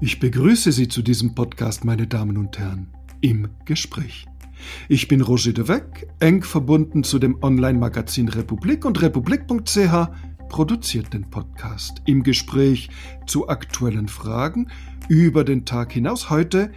[0.00, 2.88] Ich begrüße Sie zu diesem Podcast, meine Damen und Herren,
[3.20, 4.26] im Gespräch.
[4.88, 5.82] Ich bin Roger de
[6.18, 10.08] eng verbunden zu dem Online-Magazin Republik und republik.ch
[10.48, 12.90] produziert den Podcast im Gespräch
[13.26, 14.68] zu aktuellen Fragen
[15.08, 16.72] über den Tag hinaus heute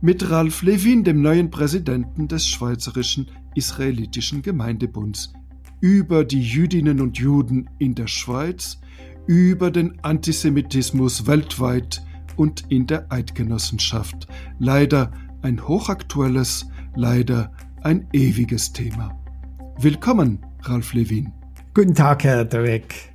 [0.00, 5.32] mit Ralf Levin, dem neuen Präsidenten des Schweizerischen Israelitischen Gemeindebunds,
[5.80, 8.80] über die Jüdinnen und Juden in der Schweiz,
[9.26, 12.02] über den Antisemitismus weltweit
[12.36, 14.26] und in der Eidgenossenschaft.
[14.58, 15.10] Leider
[15.42, 19.18] ein hochaktuelles, leider ein ewiges Thema.
[19.78, 21.32] Willkommen, Ralf Levin.
[21.74, 23.12] Guten Tag, Herr Dreck.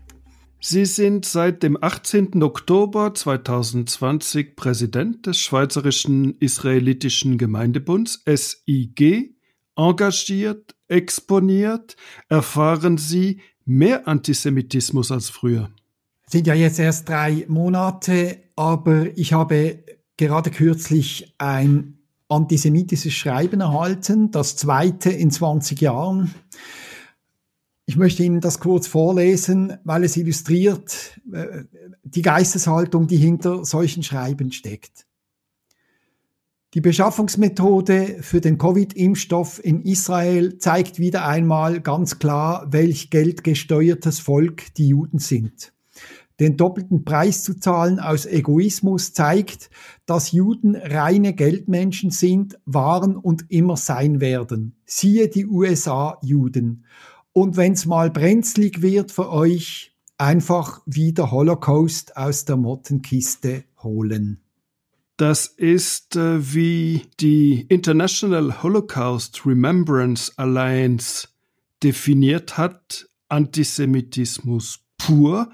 [0.59, 2.41] Sie sind seit dem 18.
[2.41, 9.35] Oktober 2020 Präsident des Schweizerischen Israelitischen Gemeindebunds SIG.
[9.75, 11.95] Engagiert, exponiert,
[12.27, 15.69] erfahren Sie mehr Antisemitismus als früher.
[16.29, 19.83] Sind ja jetzt erst drei Monate, aber ich habe
[20.17, 26.33] gerade kürzlich ein antisemitisches Schreiben erhalten, das zweite in 20 Jahren.
[27.85, 31.63] Ich möchte Ihnen das kurz vorlesen, weil es illustriert äh,
[32.03, 35.05] die Geisteshaltung, die hinter solchen Schreiben steckt.
[36.73, 44.73] Die Beschaffungsmethode für den Covid-Impfstoff in Israel zeigt wieder einmal ganz klar, welch geldgesteuertes Volk
[44.75, 45.71] die Juden sind.
[46.39, 49.71] Den doppelten Preis zu zahlen aus Egoismus zeigt,
[50.05, 54.75] dass Juden reine Geldmenschen sind, waren und immer sein werden.
[54.85, 56.85] Siehe die USA-Juden.
[57.33, 64.41] Und wenn's mal brenzlig wird für euch, einfach wieder Holocaust aus der Mottenkiste holen.
[65.17, 71.29] Das ist äh, wie die International Holocaust Remembrance Alliance
[71.81, 75.49] definiert hat, Antisemitismus pur,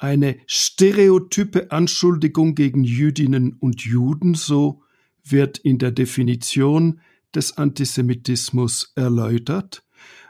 [0.00, 4.82] eine stereotype Anschuldigung gegen Jüdinnen und Juden, so
[5.22, 7.00] wird in der Definition
[7.34, 9.84] des Antisemitismus erläutert.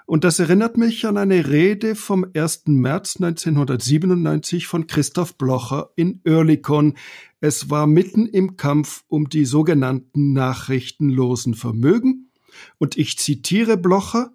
[0.07, 2.65] Und das erinnert mich an eine Rede vom 1.
[2.67, 6.95] März 1997 von Christoph Blocher in Oerlikon.
[7.41, 12.33] Es war mitten im Kampf um die sogenannten nachrichtenlosen Vermögen.
[12.79, 14.33] Und ich zitiere Blocher,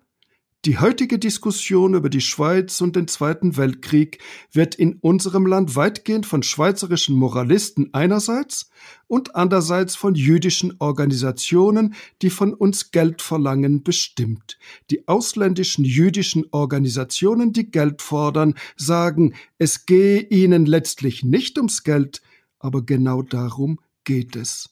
[0.65, 4.17] die heutige Diskussion über die Schweiz und den Zweiten Weltkrieg
[4.51, 8.71] wird in unserem Land weitgehend von schweizerischen Moralisten einerseits
[9.07, 11.93] und andererseits von jüdischen Organisationen,
[12.23, 14.57] die von uns Geld verlangen, bestimmt.
[14.89, 22.23] Die ausländischen jüdischen Organisationen, die Geld fordern, sagen, es gehe ihnen letztlich nicht ums Geld,
[22.57, 24.71] aber genau darum geht es.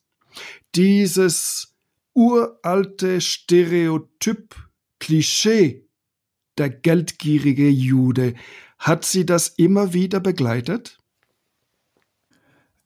[0.74, 1.76] Dieses
[2.16, 4.56] uralte Stereotyp
[5.04, 5.86] Klischee,
[6.58, 8.36] der geldgierige Jude,
[8.80, 10.98] hat sie das immer wieder begleitet?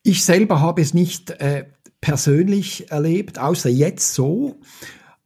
[0.02, 1.66] Ich selber habe es nicht äh,
[2.02, 4.60] persönlich erlebt, außer jetzt so.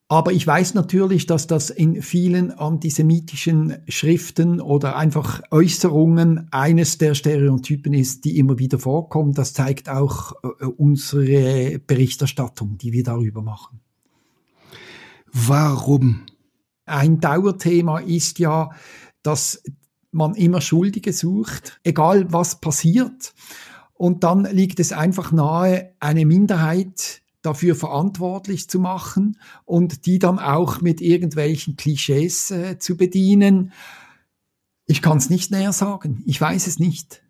[0.10, 7.16] Aber ich weiß natürlich, dass das in vielen antisemitischen Schriften oder einfach Äußerungen eines der
[7.16, 9.34] Stereotypen ist, die immer wieder vorkommen.
[9.34, 13.80] Das zeigt auch äh, unsere Berichterstattung, die wir darüber machen.
[15.32, 16.26] Warum
[16.92, 18.70] ein Dauerthema ist ja,
[19.24, 19.64] dass
[20.12, 23.34] man immer Schuldige sucht, egal was passiert.
[23.94, 30.38] Und dann liegt es einfach nahe, eine Minderheit dafür verantwortlich zu machen und die dann
[30.38, 33.72] auch mit irgendwelchen Klischees äh, zu bedienen.
[34.86, 36.24] Ich kann es nicht näher sagen.
[36.26, 37.24] Ich weiß es nicht.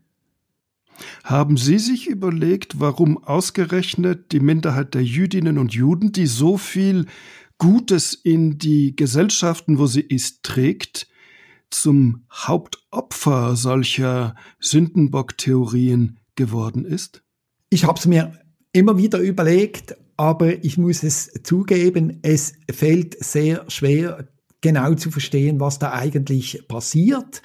[1.23, 7.05] Haben Sie sich überlegt, warum ausgerechnet die Minderheit der Jüdinnen und Juden, die so viel
[7.61, 11.07] Gutes in die Gesellschaften, wo sie ist, trägt,
[11.69, 17.21] zum Hauptopfer solcher Sündenbock-Theorien geworden ist?
[17.69, 18.33] Ich habe es mir
[18.73, 24.27] immer wieder überlegt, aber ich muss es zugeben, es fällt sehr schwer,
[24.61, 27.43] genau zu verstehen, was da eigentlich passiert.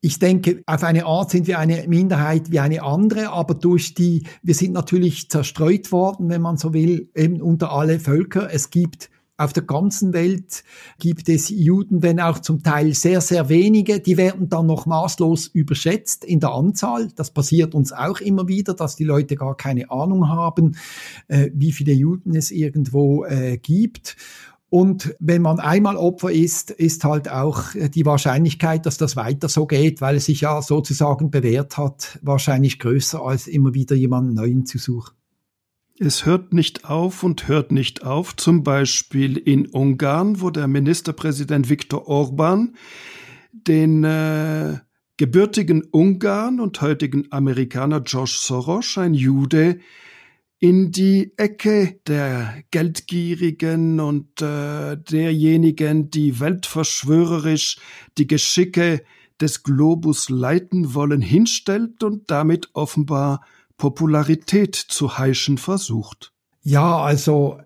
[0.00, 4.28] Ich denke, auf eine Art sind wir eine Minderheit wie eine andere, aber durch die,
[4.44, 8.48] wir sind natürlich zerstreut worden, wenn man so will, eben unter alle Völker.
[8.52, 10.64] Es gibt auf der ganzen Welt
[10.98, 14.00] gibt es Juden, wenn auch zum Teil sehr, sehr wenige.
[14.00, 17.08] Die werden dann noch maßlos überschätzt in der Anzahl.
[17.14, 20.76] Das passiert uns auch immer wieder, dass die Leute gar keine Ahnung haben,
[21.28, 24.16] äh, wie viele Juden es irgendwo äh, gibt.
[24.68, 27.62] Und wenn man einmal Opfer ist, ist halt auch
[27.94, 32.80] die Wahrscheinlichkeit, dass das weiter so geht, weil es sich ja sozusagen bewährt hat, wahrscheinlich
[32.80, 35.14] größer, als immer wieder jemanden Neuen zu suchen.
[35.98, 41.70] Es hört nicht auf und hört nicht auf, zum Beispiel in Ungarn, wo der Ministerpräsident
[41.70, 42.76] Viktor Orban
[43.50, 44.78] den äh,
[45.16, 49.80] gebürtigen Ungarn und heutigen Amerikaner George Soros, ein Jude,
[50.58, 57.78] in die Ecke der Geldgierigen und äh, derjenigen, die weltverschwörerisch
[58.18, 59.02] die Geschicke
[59.40, 63.40] des Globus leiten wollen, hinstellt und damit offenbar
[63.76, 66.32] Popularität zu heischen versucht.
[66.62, 67.58] Ja, also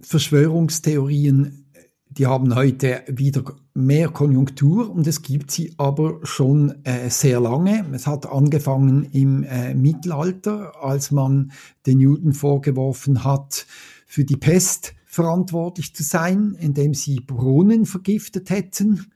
[0.00, 1.66] Verschwörungstheorien,
[2.10, 3.44] die haben heute wieder
[3.74, 7.86] mehr Konjunktur und es gibt sie aber schon äh, sehr lange.
[7.92, 11.52] Es hat angefangen im äh, Mittelalter, als man
[11.86, 13.66] den Juden vorgeworfen hat,
[14.06, 19.12] für die Pest verantwortlich zu sein, indem sie Brunnen vergiftet hätten.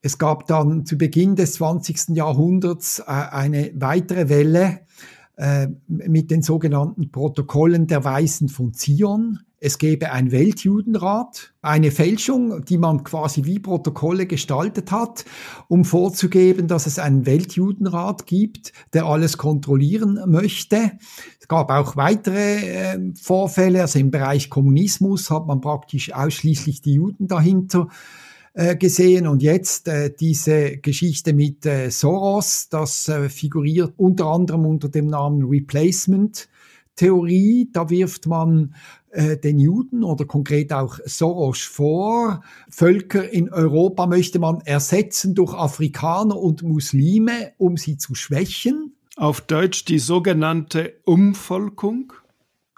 [0.00, 2.10] Es gab dann zu Beginn des 20.
[2.16, 4.80] Jahrhunderts äh, eine weitere Welle
[5.36, 9.40] äh, mit den sogenannten Protokollen der Weisen von Zion.
[9.58, 15.24] Es gäbe ein Weltjudenrat, eine Fälschung, die man quasi wie Protokolle gestaltet hat,
[15.68, 20.92] um vorzugeben, dass es einen Weltjudenrat gibt, der alles kontrollieren möchte.
[21.40, 26.94] Es gab auch weitere äh, Vorfälle, also im Bereich Kommunismus hat man praktisch ausschließlich die
[26.94, 27.88] Juden dahinter
[28.54, 29.26] äh, gesehen.
[29.26, 35.06] Und jetzt äh, diese Geschichte mit äh, Soros, das äh, figuriert unter anderem unter dem
[35.06, 36.48] Namen Replacement.
[36.96, 38.74] Theorie, da wirft man
[39.10, 42.42] äh, den Juden oder konkret auch Soros vor.
[42.68, 48.94] Völker in Europa möchte man ersetzen durch Afrikaner und Muslime, um sie zu schwächen.
[49.16, 52.12] Auf Deutsch die sogenannte Umvolkung.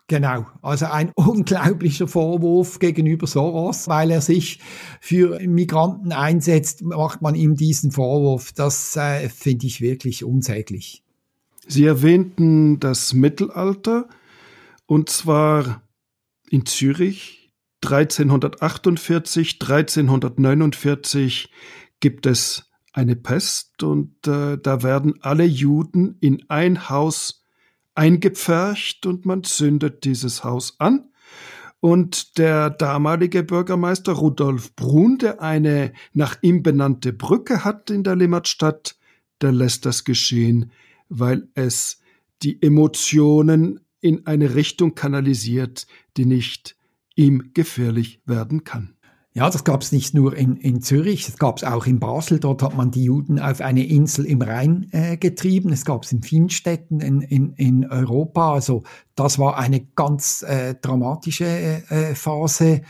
[0.08, 4.61] Genau, also ein unglaublicher Vorwurf gegenüber Soros, weil er sich
[5.00, 8.53] für Migranten einsetzt, macht man ihm diesen Vorwurf.
[8.53, 11.03] Das äh, finde ich wirklich unsäglich.
[11.67, 14.08] Sie erwähnten das Mittelalter
[14.87, 15.82] und zwar
[16.49, 17.53] in Zürich
[17.85, 21.50] 1348, 1349
[21.99, 27.45] gibt es eine Pest und äh, da werden alle Juden in ein Haus
[27.96, 31.10] eingepfercht und man zündet dieses Haus an.
[31.81, 38.16] Und der damalige Bürgermeister Rudolf Brun, der eine nach ihm benannte Brücke hat in der
[38.16, 38.96] Limmatstadt,
[39.40, 40.72] der lässt das geschehen,
[41.08, 42.00] weil es
[42.43, 46.76] die Emotionen in eine Richtung kanalisiert, die nicht
[47.14, 48.95] ihm gefährlich werden kann.
[49.37, 52.41] Ja, das gab es nicht nur in, in Zürich, es gab es auch in Basel.
[52.41, 55.75] Dort hat man die Juden auf eine Insel im Rhein äh, getrieben.
[55.75, 58.55] Es gab es in vielen Städten in, in, in Europa.
[58.55, 58.85] Also
[59.15, 62.81] das war eine ganz äh, dramatische äh, Phase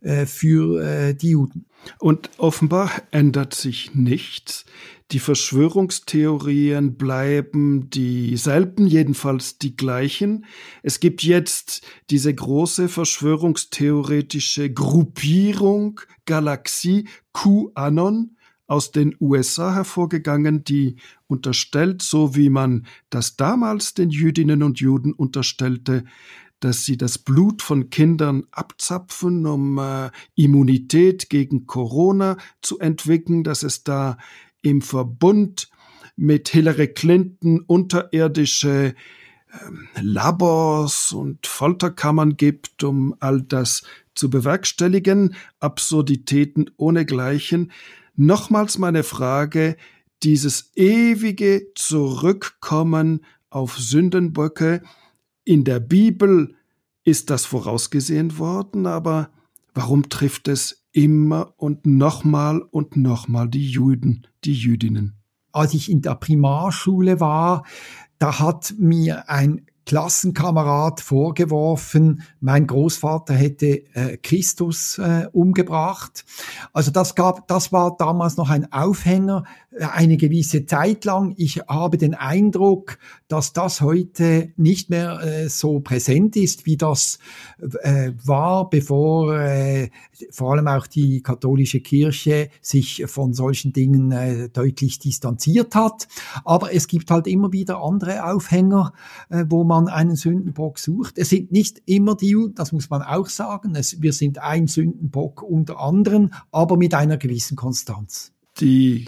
[0.00, 1.66] äh, für äh, die Juden.
[1.98, 4.64] Und offenbar ändert sich nichts.
[5.12, 10.44] Die Verschwörungstheorien bleiben dieselben, jedenfalls die gleichen.
[10.82, 18.36] Es gibt jetzt diese große verschwörungstheoretische Gruppierung Galaxie QAnon
[18.68, 20.94] aus den USA hervorgegangen, die
[21.26, 26.04] unterstellt, so wie man das damals den Jüdinnen und Juden unterstellte,
[26.60, 33.62] dass sie das Blut von Kindern abzapfen, um äh, Immunität gegen Corona zu entwickeln, dass
[33.62, 34.18] es da
[34.62, 35.70] im Verbund
[36.16, 38.94] mit Hillary Clinton unterirdische
[39.52, 43.82] ähm, Labors und Folterkammern gibt, um all das
[44.14, 47.72] zu bewerkstelligen, Absurditäten ohnegleichen.
[48.16, 49.76] Nochmals meine Frage,
[50.22, 54.82] dieses ewige Zurückkommen auf Sündenböcke,
[55.44, 56.54] in der Bibel
[57.04, 59.30] ist das vorausgesehen worden, aber
[59.74, 65.16] warum trifft es immer und nochmal und nochmal die Juden, die Jüdinnen.
[65.52, 67.64] Als ich in der Primarschule war,
[68.18, 76.24] da hat mir ein Klassenkamerad vorgeworfen, mein Großvater hätte äh, Christus äh, umgebracht.
[76.72, 79.44] Also das gab, das war damals noch ein Aufhänger,
[79.78, 81.34] eine gewisse Zeit lang.
[81.36, 82.98] Ich habe den Eindruck,
[83.28, 87.18] dass das heute nicht mehr äh, so präsent ist, wie das
[87.82, 89.90] äh, war, bevor äh,
[90.30, 96.08] vor allem auch die katholische Kirche sich von solchen Dingen äh, deutlich distanziert hat.
[96.44, 98.92] Aber es gibt halt immer wieder andere Aufhänger,
[99.28, 101.18] äh, wo man einen Sündenbock sucht.
[101.18, 103.74] Es sind nicht immer die das muss man auch sagen.
[103.74, 108.32] Es, wir sind ein Sündenbock unter anderen, aber mit einer gewissen Konstanz.
[108.60, 109.06] Die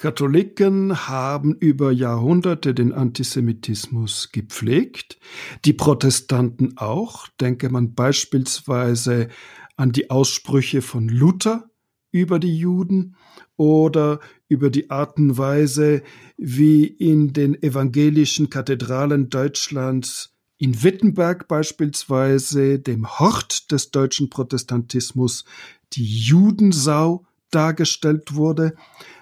[0.00, 5.18] Katholiken haben über Jahrhunderte den Antisemitismus gepflegt,
[5.66, 9.28] die Protestanten auch, denke man beispielsweise
[9.76, 11.68] an die Aussprüche von Luther
[12.12, 13.14] über die Juden
[13.58, 16.02] oder über die Art und Weise,
[16.38, 25.44] wie in den evangelischen Kathedralen Deutschlands in Wittenberg beispielsweise, dem Hort des deutschen Protestantismus,
[25.92, 28.74] die Judensau dargestellt wurde.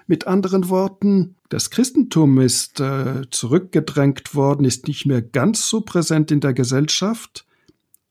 [0.09, 6.31] Mit anderen Worten, das Christentum ist äh, zurückgedrängt worden, ist nicht mehr ganz so präsent
[6.31, 7.45] in der Gesellschaft,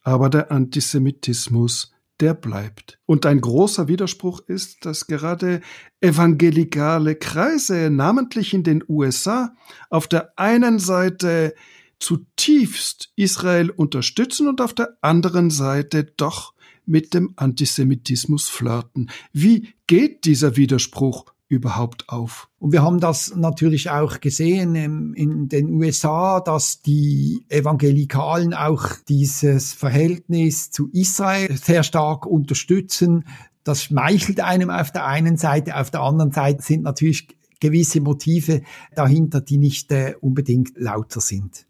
[0.03, 1.91] aber der Antisemitismus,
[2.21, 3.01] der bleibt.
[3.05, 5.61] Und ein großer Widerspruch ist, dass gerade
[6.01, 9.57] evangelikale Kreise, namentlich in den USA,
[9.91, 11.53] auf der einen Seite
[11.99, 16.55] zutiefst Israel unterstützen und auf der anderen Seite doch
[16.87, 19.11] mit dem Antisemitismus flirten.
[19.33, 22.49] Wie geht dieser Widerspruch überhaupt auf?
[22.59, 29.73] Und wir haben das natürlich auch gesehen in den USA, dass die Evangelikalen auch dieses
[29.73, 33.25] Verhältnis zu Israel sehr stark unterstützen.
[33.65, 37.29] Das schmeichelt einem auf der einen Seite, auf der anderen Seite sind natürlich
[37.61, 38.63] gewisse Motive
[38.95, 41.67] dahinter, die nicht äh, unbedingt lauter sind.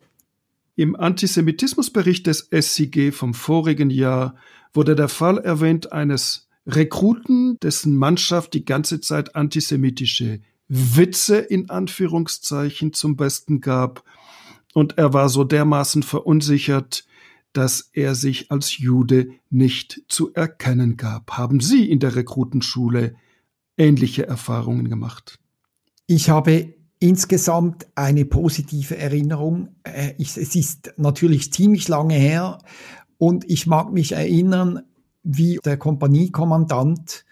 [0.76, 4.36] Im Antisemitismusbericht des SIG vom vorigen Jahr
[4.72, 12.92] wurde der Fall erwähnt eines Rekruten, dessen Mannschaft die ganze Zeit antisemitische Witze in Anführungszeichen
[12.92, 14.04] zum Besten gab,
[14.74, 17.06] und er war so dermaßen verunsichert,
[17.52, 21.32] dass er sich als Jude nicht zu erkennen gab.
[21.32, 23.14] Haben Sie in der Rekrutenschule
[23.76, 25.38] ähnliche Erfahrungen gemacht?
[26.06, 29.76] Ich habe insgesamt eine positive Erinnerung.
[29.82, 32.58] Äh, es ist natürlich ziemlich lange her
[33.16, 34.82] und ich mag mich erinnern,
[35.22, 37.24] wie der Kompaniekommandant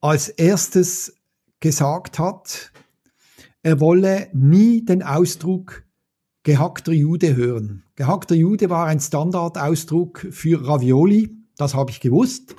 [0.00, 1.14] als erstes
[1.60, 2.72] gesagt hat,
[3.62, 5.84] er wolle nie den Ausdruck
[6.42, 7.84] gehackter Jude hören.
[7.96, 12.54] Gehackter Jude war ein Standardausdruck für Ravioli, das habe ich gewusst.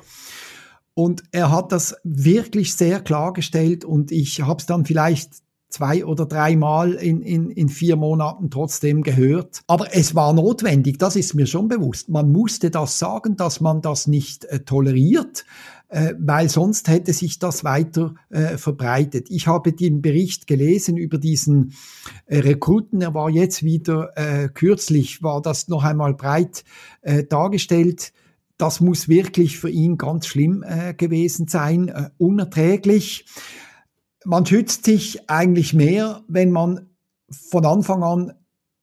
[0.94, 6.26] Und er hat das wirklich sehr klargestellt und ich habe es dann vielleicht zwei oder
[6.26, 9.62] dreimal in, in, in vier Monaten trotzdem gehört.
[9.68, 12.10] Aber es war notwendig, das ist mir schon bewusst.
[12.10, 15.46] Man musste das sagen, dass man das nicht äh, toleriert,
[15.88, 19.28] äh, weil sonst hätte sich das weiter äh, verbreitet.
[19.30, 21.74] Ich habe den Bericht gelesen über diesen
[22.26, 23.02] äh, Rekruten.
[23.02, 26.66] Er war jetzt wieder äh, kürzlich, war das noch einmal breit
[27.02, 28.14] äh, dargestellt.
[28.58, 33.26] Das muss wirklich für ihn ganz schlimm äh, gewesen sein, unerträglich
[34.26, 36.90] man schützt sich eigentlich mehr, wenn man
[37.30, 38.34] von Anfang an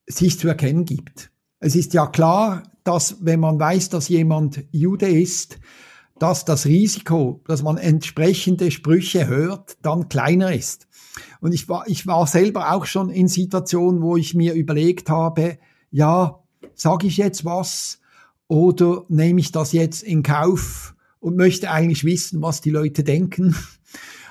[0.07, 1.31] sich zu erkennen gibt.
[1.61, 5.59] Es ist ja klar, dass wenn man weiß, dass jemand Jude ist,
[6.19, 10.89] dass das Risiko, dass man entsprechende Sprüche hört, dann kleiner ist.
[11.41, 15.59] Und ich war, ich war selber auch schon in Situationen, wo ich mir überlegt habe,
[15.91, 16.43] ja,
[16.75, 18.01] sage ich jetzt was
[18.47, 23.55] oder nehme ich das jetzt in Kauf und möchte eigentlich wissen, was die Leute denken.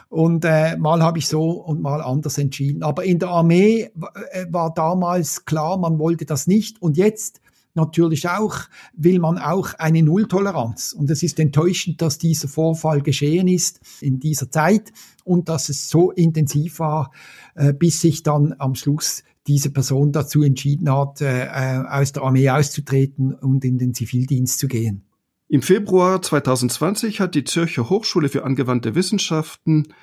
[0.09, 2.83] Und äh, mal habe ich so und mal anders entschieden.
[2.83, 3.91] Aber in der Armee
[4.31, 6.81] äh, war damals klar, man wollte das nicht.
[6.81, 7.41] Und jetzt
[7.77, 8.55] natürlich auch,
[8.93, 10.93] will man auch eine Nulltoleranz.
[10.93, 14.91] Und es ist enttäuschend, dass dieser Vorfall geschehen ist in dieser Zeit
[15.23, 17.11] und dass es so intensiv war,
[17.55, 22.23] äh, bis sich dann am Schluss diese Person dazu entschieden hat, äh, äh aus der
[22.23, 25.06] Armee auszutreten und in den Zivildienst zu gehen.
[25.49, 29.93] Im Februar 2020 hat die Zürcher Hochschule für angewandte Wissenschaften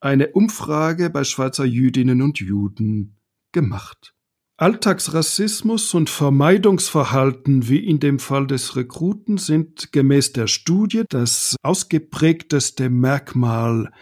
[0.00, 3.18] eine Umfrage bei Schweizer Jüdinnen und Juden
[3.52, 4.14] gemacht.
[4.56, 12.88] Alltagsrassismus und Vermeidungsverhalten wie in dem Fall des Rekruten sind gemäß der Studie das ausgeprägteste
[12.88, 13.92] Merkmal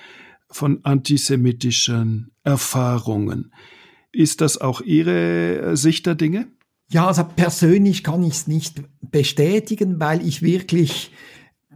[0.50, 3.52] von antisemitischen Erfahrungen.
[4.12, 6.52] Ist das auch Ihre Sicht der Dinge?
[6.92, 11.10] Ja, also persönlich kann ich es nicht bestätigen, weil ich wirklich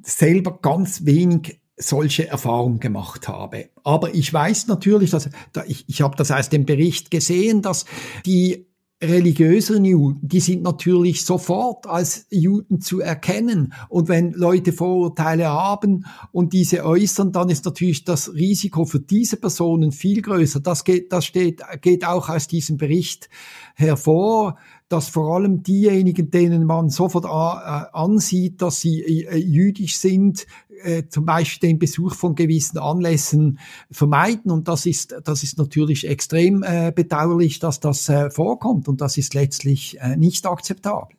[0.02, 3.70] selber ganz wenig solche Erfahrungen gemacht habe.
[3.82, 5.30] Aber ich weiß natürlich, dass
[5.66, 7.86] ich, ich habe das aus dem Bericht gesehen, dass
[8.26, 8.66] die
[9.02, 13.74] religiösen Juden, die sind natürlich sofort als Juden zu erkennen.
[13.90, 19.36] Und wenn Leute Vorurteile haben und diese äußern, dann ist natürlich das Risiko für diese
[19.36, 20.60] Personen viel größer.
[20.60, 23.28] Das geht, das steht, geht auch aus diesem Bericht
[23.74, 24.56] hervor
[24.88, 30.46] dass vor allem diejenigen, denen man sofort äh, ansieht, dass sie äh, jüdisch sind,
[30.82, 33.58] äh, zum Beispiel den Besuch von gewissen Anlässen
[33.90, 34.50] vermeiden.
[34.50, 38.86] Und das ist, das ist natürlich extrem äh, bedauerlich, dass das äh, vorkommt.
[38.86, 41.16] Und das ist letztlich äh, nicht akzeptabel.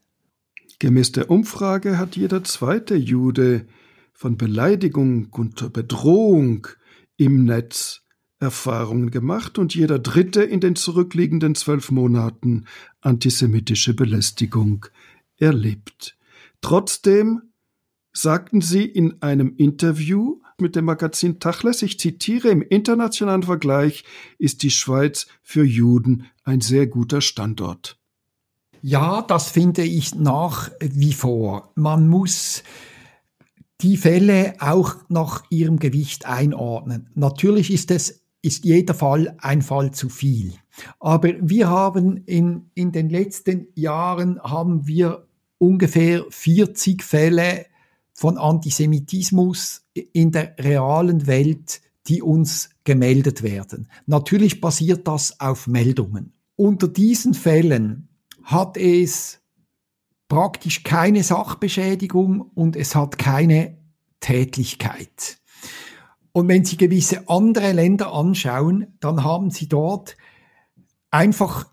[0.80, 3.66] Gemäß der Umfrage hat jeder zweite Jude
[4.14, 6.68] von Beleidigung und Bedrohung
[7.18, 8.04] im Netz
[8.40, 12.66] Erfahrungen gemacht und jeder Dritte in den zurückliegenden zwölf Monaten
[13.02, 14.86] antisemitische Belästigung
[15.38, 16.18] erlebt.
[16.62, 17.42] Trotzdem
[18.14, 24.04] sagten sie in einem Interview mit dem Magazin Tachles, ich zitiere, im internationalen Vergleich
[24.40, 28.00] ist die Schweiz für Juden ein sehr guter Standort.
[28.82, 31.72] Ja, das finde ich nach wie vor.
[31.76, 32.64] Man muss
[33.82, 37.10] die Fälle auch nach ihrem Gewicht einordnen.
[37.14, 40.54] Natürlich ist es ist jeder Fall ein Fall zu viel.
[41.00, 47.66] Aber wir haben in, in den letzten Jahren haben wir ungefähr 40 Fälle
[48.14, 53.90] von Antisemitismus in der realen Welt, die uns gemeldet werden.
[54.06, 56.34] Natürlich basiert das auf Meldungen.
[56.56, 58.08] Unter diesen Fällen
[58.44, 59.40] hat es
[60.28, 63.78] praktisch keine Sachbeschädigung und es hat keine
[64.20, 65.38] Tätlichkeit.
[66.32, 70.18] Und wenn Sie gewisse andere Länder anschauen, dann haben Sie dort
[71.12, 71.68] einfach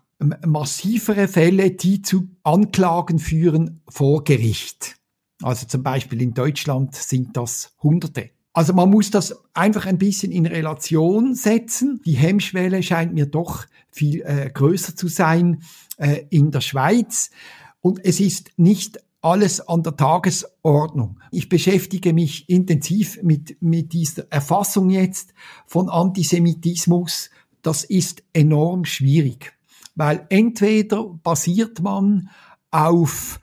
[0.45, 4.97] massivere Fälle, die zu Anklagen führen vor Gericht.
[5.41, 8.31] Also zum Beispiel in Deutschland sind das Hunderte.
[8.53, 12.01] Also man muss das einfach ein bisschen in Relation setzen.
[12.05, 15.61] Die Hemmschwelle scheint mir doch viel äh, größer zu sein
[15.97, 17.31] äh, in der Schweiz.
[17.81, 21.19] Und es ist nicht alles an der Tagesordnung.
[21.31, 25.33] Ich beschäftige mich intensiv mit, mit dieser Erfassung jetzt
[25.65, 27.31] von Antisemitismus.
[27.65, 29.57] Das ist enorm schwierig,
[29.95, 32.29] weil entweder basiert man
[32.69, 33.39] auf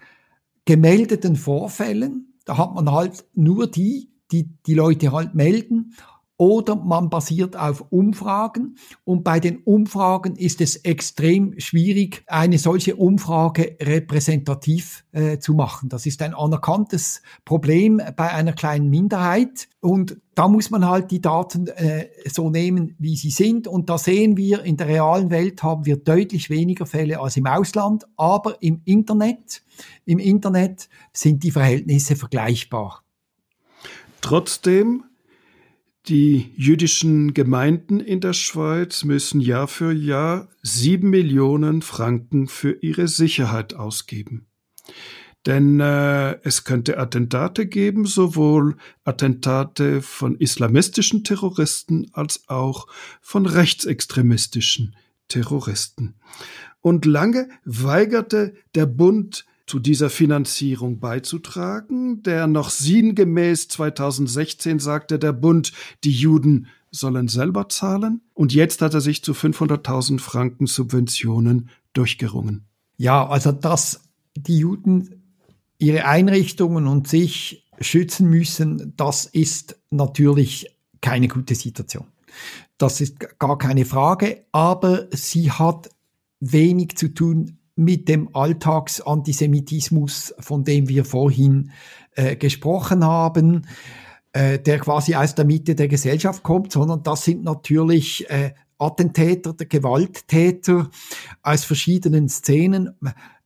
[0.64, 5.96] gemeldeten Vorfällen, da hat man halt nur die, die die Leute halt melden
[6.42, 8.76] oder man basiert auf Umfragen.
[9.04, 15.88] Und bei den Umfragen ist es extrem schwierig, eine solche Umfrage repräsentativ äh, zu machen.
[15.88, 19.68] Das ist ein anerkanntes Problem bei einer kleinen Minderheit.
[19.78, 23.68] Und da muss man halt die Daten äh, so nehmen, wie sie sind.
[23.68, 27.46] Und da sehen wir, in der realen Welt haben wir deutlich weniger Fälle als im
[27.46, 28.04] Ausland.
[28.16, 29.62] Aber im Internet,
[30.06, 33.04] im Internet sind die Verhältnisse vergleichbar.
[34.20, 35.04] Trotzdem
[36.08, 43.06] die jüdischen Gemeinden in der Schweiz müssen Jahr für Jahr sieben Millionen Franken für ihre
[43.06, 44.46] Sicherheit ausgeben.
[45.46, 52.86] Denn äh, es könnte Attentate geben, sowohl Attentate von islamistischen Terroristen als auch
[53.20, 54.94] von rechtsextremistischen
[55.28, 56.14] Terroristen.
[56.80, 62.22] Und lange weigerte der Bund zu dieser Finanzierung beizutragen.
[62.24, 65.72] Der noch sinngemäß 2016 sagte der Bund,
[66.04, 68.20] die Juden sollen selber zahlen.
[68.34, 72.66] Und jetzt hat er sich zu 500.000 Franken Subventionen durchgerungen.
[72.98, 74.02] Ja, also dass
[74.36, 75.22] die Juden
[75.78, 82.08] ihre Einrichtungen und sich schützen müssen, das ist natürlich keine gute Situation.
[82.76, 85.88] Das ist gar keine Frage, aber sie hat
[86.40, 91.70] wenig zu tun mit dem Alltagsantisemitismus, von dem wir vorhin
[92.14, 93.66] äh, gesprochen haben,
[94.32, 99.54] äh, der quasi aus der Mitte der Gesellschaft kommt, sondern das sind natürlich äh, Attentäter,
[99.54, 100.90] Gewalttäter
[101.42, 102.96] aus verschiedenen Szenen.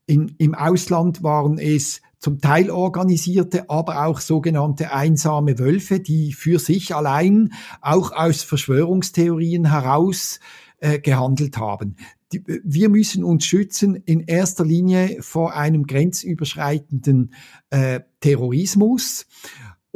[0.07, 6.59] In, Im Ausland waren es zum Teil organisierte, aber auch sogenannte einsame Wölfe, die für
[6.59, 10.41] sich allein auch aus Verschwörungstheorien heraus
[10.79, 11.97] äh, gehandelt haben
[12.45, 17.33] wir müssen uns schützen in erster Linie vor einem grenzüberschreitenden
[17.71, 19.27] äh, Terrorismus.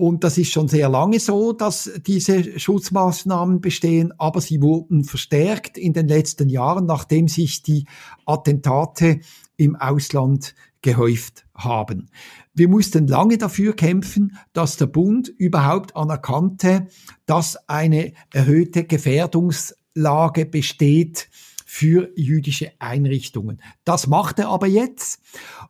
[0.01, 5.77] Und das ist schon sehr lange so, dass diese Schutzmaßnahmen bestehen, aber sie wurden verstärkt
[5.77, 7.85] in den letzten Jahren, nachdem sich die
[8.25, 9.21] Attentate
[9.59, 12.09] im Ausland gehäuft haben.
[12.55, 16.87] Wir mussten lange dafür kämpfen, dass der Bund überhaupt anerkannte,
[17.27, 21.29] dass eine erhöhte Gefährdungslage besteht
[21.73, 23.63] für jüdische Einrichtungen.
[23.85, 25.21] Das macht er aber jetzt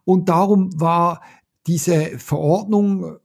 [0.06, 1.20] und darum war
[1.66, 3.18] diese Verordnung,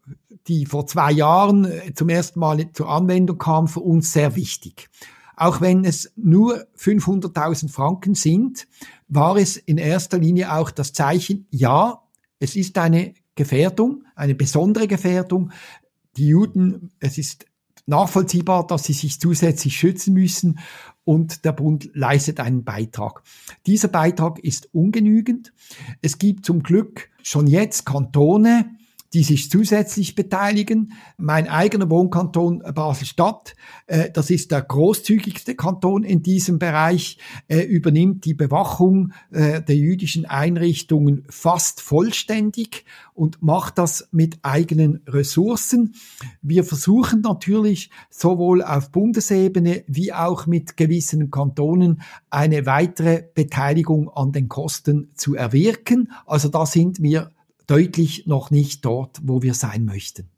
[0.48, 4.90] die vor zwei Jahren äh, zum ersten Mal zur Anwendung kam, für uns sehr wichtig.
[5.38, 8.68] Auch wenn es nur 500.000 Franken sind,
[9.08, 12.02] war es in erster Linie auch das Zeichen, ja,
[12.40, 15.52] es ist eine Gefährdung, eine besondere Gefährdung.
[16.18, 17.46] Die Juden, es ist
[17.86, 20.60] nachvollziehbar, dass sie sich zusätzlich schützen müssen
[21.04, 23.24] und der Bund leistet einen Beitrag.
[23.66, 25.54] Dieser Beitrag ist ungenügend.
[26.02, 28.76] Es gibt zum Glück schon jetzt Kantone,
[29.14, 30.94] die sich zusätzlich beteiligen.
[31.18, 33.56] Mein eigener Wohnkanton Basel-Stadt,
[33.88, 39.76] äh, das ist der großzügigste Kanton in diesem Bereich, äh, übernimmt die Bewachung äh, der
[39.76, 45.96] jüdischen Einrichtungen fast vollständig und macht das mit eigenen Ressourcen.
[46.42, 54.34] Wir versuchen natürlich sowohl auf Bundesebene wie auch mit gewissen Kantonen eine weitere Beteiligung an
[54.34, 56.12] den Kosten zu erwirken.
[56.26, 57.32] Also da sind wir
[57.68, 60.30] deutlich noch nicht dort, wo wir sein möchten.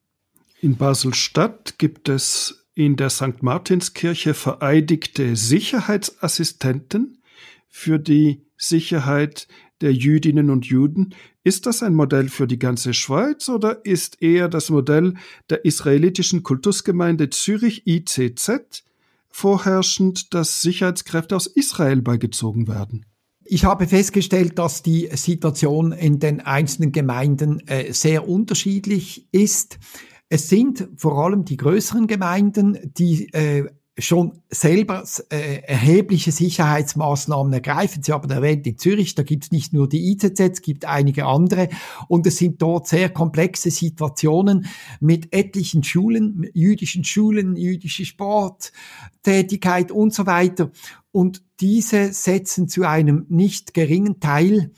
[0.61, 3.41] In Basel-Stadt gibt es in der St.
[3.41, 7.21] Martinskirche vereidigte Sicherheitsassistenten
[7.67, 9.47] für die Sicherheit
[9.81, 11.13] der Jüdinnen und Juden.
[11.43, 15.13] Ist das ein Modell für die ganze Schweiz oder ist eher das Modell
[15.49, 18.83] der israelitischen Kultusgemeinde Zürich ICZ
[19.29, 23.05] vorherrschend, dass Sicherheitskräfte aus Israel beigezogen werden.
[23.49, 29.79] Ich habe festgestellt, dass die Situation in den einzelnen Gemeinden äh, sehr unterschiedlich ist.
[30.27, 38.03] Es sind vor allem die größeren Gemeinden, die äh, schon selber äh, erhebliche Sicherheitsmaßnahmen ergreifen.
[38.03, 41.25] Sie haben erwähnt, in Zürich, da gibt es nicht nur die IZZ, es gibt einige
[41.25, 41.69] andere
[42.07, 44.67] und es sind dort sehr komplexe Situationen
[44.99, 50.69] mit etlichen Schulen, jüdischen Schulen, jüdische Sporttätigkeit und so weiter.
[51.11, 54.71] Und diese setzen zu einem nicht geringen Teil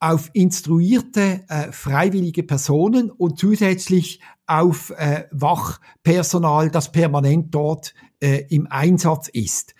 [0.00, 7.94] auf instruierte äh, freiwillige Personen und zusätzlich auf äh, Wachpersonal, das permanent dort
[8.24, 9.76] äh, im Einsatz ist.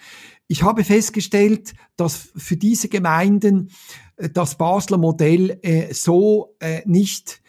[0.46, 3.70] Ich habe festgestellt, dass für diese Gemeinden
[4.16, 7.40] äh, das Basler Modell äh, so äh, nicht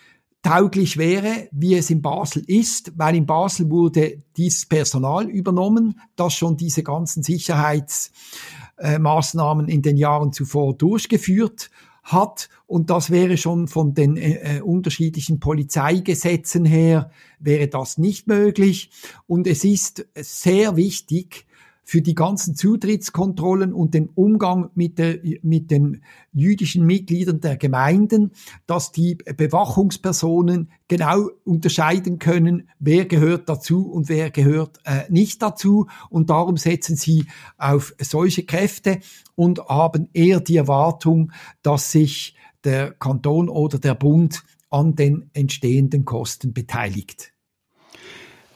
[0.41, 6.35] tauglich wäre, wie es in Basel ist, weil in Basel wurde dieses Personal übernommen, das
[6.35, 11.69] schon diese ganzen Sicherheitsmaßnahmen in den Jahren zuvor durchgeführt
[12.05, 12.49] hat.
[12.67, 18.91] Und das wäre schon von den äh, äh, unterschiedlichen Polizeigesetzen her, wäre das nicht möglich.
[19.27, 21.45] Und es ist sehr wichtig,
[21.85, 26.01] für die ganzen Zutrittskontrollen und den Umgang mit, der, mit den
[26.33, 28.31] jüdischen Mitgliedern der Gemeinden,
[28.65, 35.87] dass die Bewachungspersonen genau unterscheiden können, wer gehört dazu und wer gehört äh, nicht dazu.
[36.09, 38.99] Und darum setzen sie auf solche Kräfte
[39.35, 46.03] und haben eher die Erwartung, dass sich der Kanton oder der Bund an den entstehenden
[46.03, 47.31] Kosten beteiligt.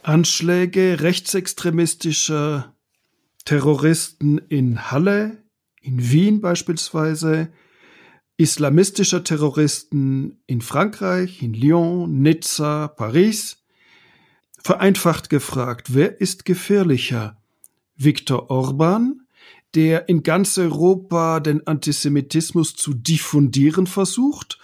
[0.01, 2.73] Anschläge rechtsextremistischer
[3.45, 5.43] Terroristen in Halle,
[5.81, 7.49] in Wien beispielsweise,
[8.37, 13.63] islamistischer Terroristen in Frankreich, in Lyon, Nizza, Paris.
[14.61, 17.37] Vereinfacht gefragt, wer ist gefährlicher?
[17.95, 19.27] Viktor Orban,
[19.75, 24.57] der in ganz Europa den Antisemitismus zu diffundieren versucht,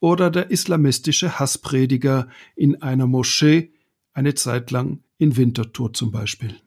[0.00, 3.72] oder der islamistische Hassprediger in einer Moschee
[4.12, 6.60] eine Zeit lang in Winterthur zum Beispiel?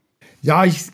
[0.43, 0.87] Ja, ich,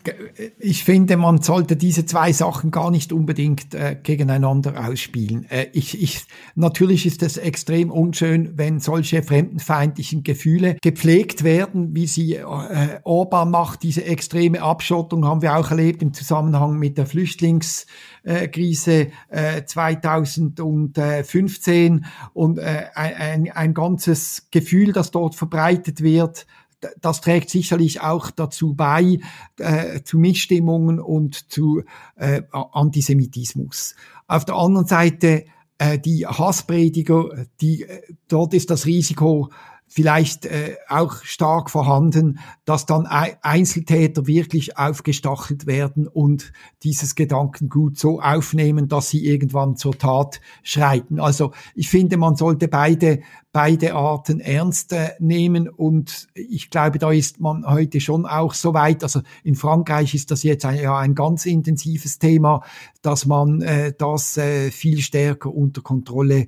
[0.58, 5.50] ich finde, man sollte diese zwei Sachen gar nicht unbedingt äh, gegeneinander ausspielen.
[5.50, 12.06] Äh, ich, ich, natürlich ist es extrem unschön, wenn solche fremdenfeindlichen Gefühle gepflegt werden, wie
[12.06, 13.84] sie äh, Orban macht.
[13.84, 22.58] Diese extreme Abschottung haben wir auch erlebt im Zusammenhang mit der Flüchtlingskrise äh, 2015 und
[22.58, 26.44] äh, ein, ein ganzes Gefühl, das dort verbreitet wird,
[27.00, 29.18] das trägt sicherlich auch dazu bei,
[29.58, 31.82] äh, zu Missstimmungen und zu
[32.16, 33.94] äh, Antisemitismus.
[34.26, 35.44] Auf der anderen Seite
[35.78, 39.50] äh, die Hassprediger, die, äh, dort ist das Risiko
[39.88, 48.20] vielleicht äh, auch stark vorhanden, dass dann Einzeltäter wirklich aufgestachelt werden und dieses Gedankengut so
[48.20, 51.18] aufnehmen, dass sie irgendwann zur Tat schreiten.
[51.18, 53.20] Also ich finde, man sollte beide,
[53.50, 58.74] beide Arten ernst äh, nehmen und ich glaube, da ist man heute schon auch so
[58.74, 59.02] weit.
[59.02, 62.62] Also in Frankreich ist das jetzt ein, ja ein ganz intensives Thema,
[63.00, 66.46] dass man äh, das äh, viel stärker unter Kontrolle äh,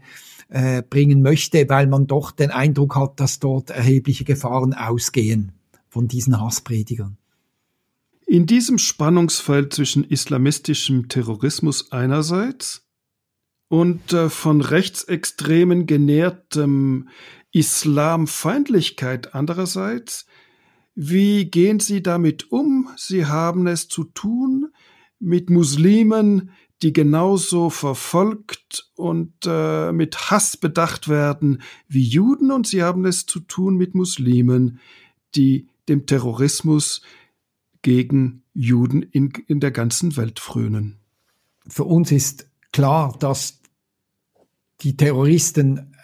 [0.50, 5.52] bringen möchte, weil man doch den Eindruck hat, dass dort erhebliche Gefahren ausgehen
[5.88, 7.16] von diesen Hasspredigern.
[8.26, 12.86] In diesem Spannungsfeld zwischen islamistischem Terrorismus einerseits
[13.66, 17.08] und äh, von Rechtsextremen genährtem
[17.52, 20.26] Islamfeindlichkeit andererseits,
[20.94, 22.88] wie gehen Sie damit um?
[22.96, 24.68] Sie haben es zu tun
[25.18, 26.50] mit Muslimen,
[26.82, 33.26] die genauso verfolgt und äh, mit Hass bedacht werden wie Juden und sie haben es
[33.26, 34.80] zu tun mit Muslimen,
[35.34, 37.02] die dem Terrorismus
[37.82, 40.98] gegen Juden in, in der ganzen Welt frönen.
[41.66, 43.60] Für uns ist klar, dass
[44.80, 45.94] die Terroristen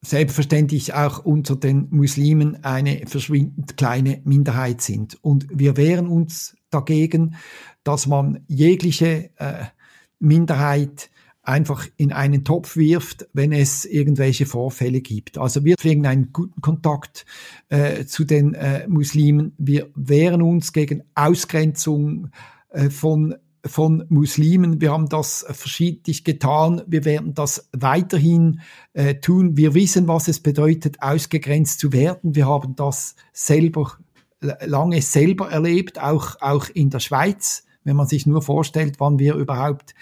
[0.00, 5.18] selbstverständlich auch unter den Muslimen eine verschwindend kleine Minderheit sind.
[5.22, 7.36] Und wir wehren uns dagegen,
[7.84, 9.64] dass man jegliche äh,
[10.24, 11.10] Minderheit
[11.44, 15.38] einfach in einen Topf wirft, wenn es irgendwelche Vorfälle gibt.
[15.38, 17.26] Also wir pflegen einen guten Kontakt
[17.68, 19.54] äh, zu den äh, Muslimen.
[19.58, 22.30] Wir wehren uns gegen Ausgrenzung
[22.70, 24.82] äh, von von Muslimen.
[24.82, 26.82] Wir haben das verschiedentlich getan.
[26.86, 28.60] Wir werden das weiterhin
[28.92, 29.56] äh, tun.
[29.56, 32.34] Wir wissen, was es bedeutet, ausgegrenzt zu werden.
[32.34, 33.96] Wir haben das selber
[34.40, 39.34] lange selber erlebt, auch, auch in der Schweiz wenn man sich nur vorstellt, wann wir
[39.34, 39.94] überhaupt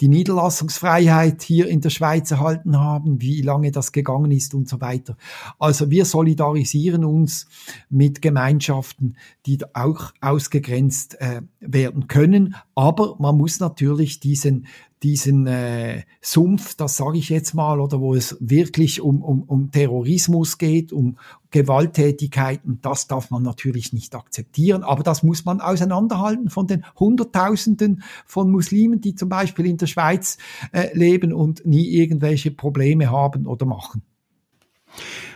[0.00, 4.80] die Niederlassungsfreiheit hier in der Schweiz erhalten haben, wie lange das gegangen ist und so
[4.80, 5.16] weiter.
[5.58, 7.48] Also wir solidarisieren uns
[7.90, 12.54] mit Gemeinschaften, die auch ausgegrenzt äh, werden können.
[12.74, 14.66] Aber man muss natürlich diesen
[15.02, 19.70] diesen äh, Sumpf, das sage ich jetzt mal, oder wo es wirklich um, um, um
[19.70, 21.18] Terrorismus geht, um
[21.50, 28.02] Gewalttätigkeiten, das darf man natürlich nicht akzeptieren, aber das muss man auseinanderhalten von den Hunderttausenden
[28.26, 30.38] von Muslimen, die zum Beispiel in der Schweiz
[30.72, 34.02] äh, leben und nie irgendwelche Probleme haben oder machen.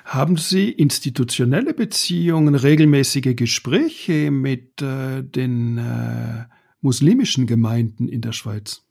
[0.05, 6.44] Haben Sie institutionelle Beziehungen, regelmäßige Gespräche mit äh, den äh,
[6.81, 8.85] muslimischen Gemeinden in der Schweiz?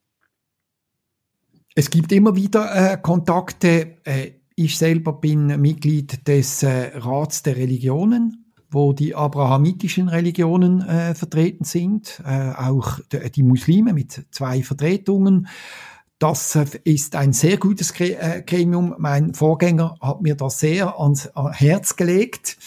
[1.73, 3.97] Es gibt immer wieder äh, Kontakte.
[4.03, 11.15] Äh, ich selber bin Mitglied des äh, Rats der Religionen, wo die abrahamitischen Religionen äh,
[11.15, 12.99] vertreten sind, äh, auch
[13.35, 15.47] die Muslime mit zwei Vertretungen.
[16.19, 18.95] Das äh, ist ein sehr gutes äh, Gremium.
[18.97, 22.57] Mein Vorgänger hat mir das sehr ans Herz gelegt.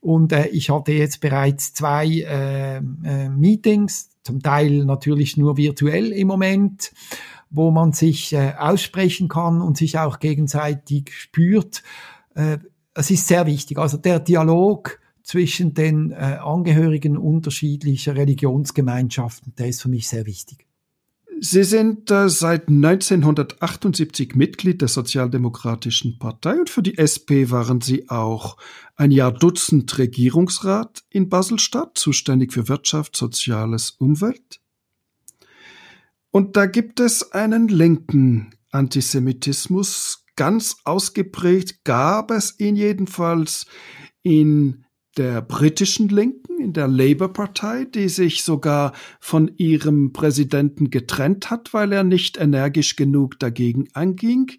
[0.00, 6.12] Und äh, ich hatte jetzt bereits zwei äh, äh, Meetings, zum Teil natürlich nur virtuell
[6.12, 6.92] im Moment
[7.54, 11.82] wo man sich äh, aussprechen kann und sich auch gegenseitig spürt.
[12.34, 12.58] Äh,
[12.94, 13.78] es ist sehr wichtig.
[13.78, 20.66] Also der Dialog zwischen den äh, Angehörigen unterschiedlicher Religionsgemeinschaften, der ist für mich sehr wichtig.
[21.40, 28.08] Sie sind äh, seit 1978 Mitglied der Sozialdemokratischen Partei und für die SP waren Sie
[28.08, 28.56] auch
[28.96, 34.60] ein Jahr Dutzend Regierungsrat in Baselstadt, zuständig für Wirtschaft, Soziales, Umwelt.
[36.34, 43.66] Und da gibt es einen linken Antisemitismus, ganz ausgeprägt gab es ihn jedenfalls
[44.24, 44.84] in
[45.16, 51.92] der britischen Linken, in der Labour-Partei, die sich sogar von ihrem Präsidenten getrennt hat, weil
[51.92, 54.50] er nicht energisch genug dagegen anging,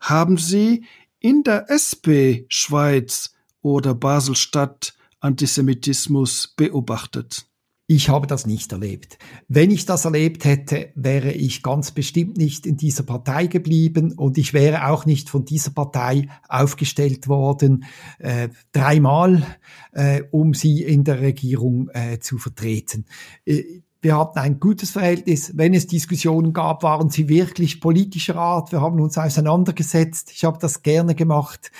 [0.00, 0.86] haben sie
[1.18, 7.49] in der SP Schweiz oder Baselstadt Antisemitismus beobachtet.
[7.92, 9.18] Ich habe das nicht erlebt.
[9.48, 14.38] Wenn ich das erlebt hätte, wäre ich ganz bestimmt nicht in dieser Partei geblieben und
[14.38, 17.82] ich wäre auch nicht von dieser Partei aufgestellt worden,
[18.20, 19.44] äh, dreimal,
[19.90, 23.06] äh, um sie in der Regierung äh, zu vertreten.
[23.44, 25.52] Äh, wir hatten ein gutes Verhältnis.
[25.56, 28.72] Wenn es Diskussionen gab, waren sie wirklich politischer Art.
[28.72, 30.30] Wir haben uns auseinandergesetzt.
[30.32, 31.70] Ich habe das gerne gemacht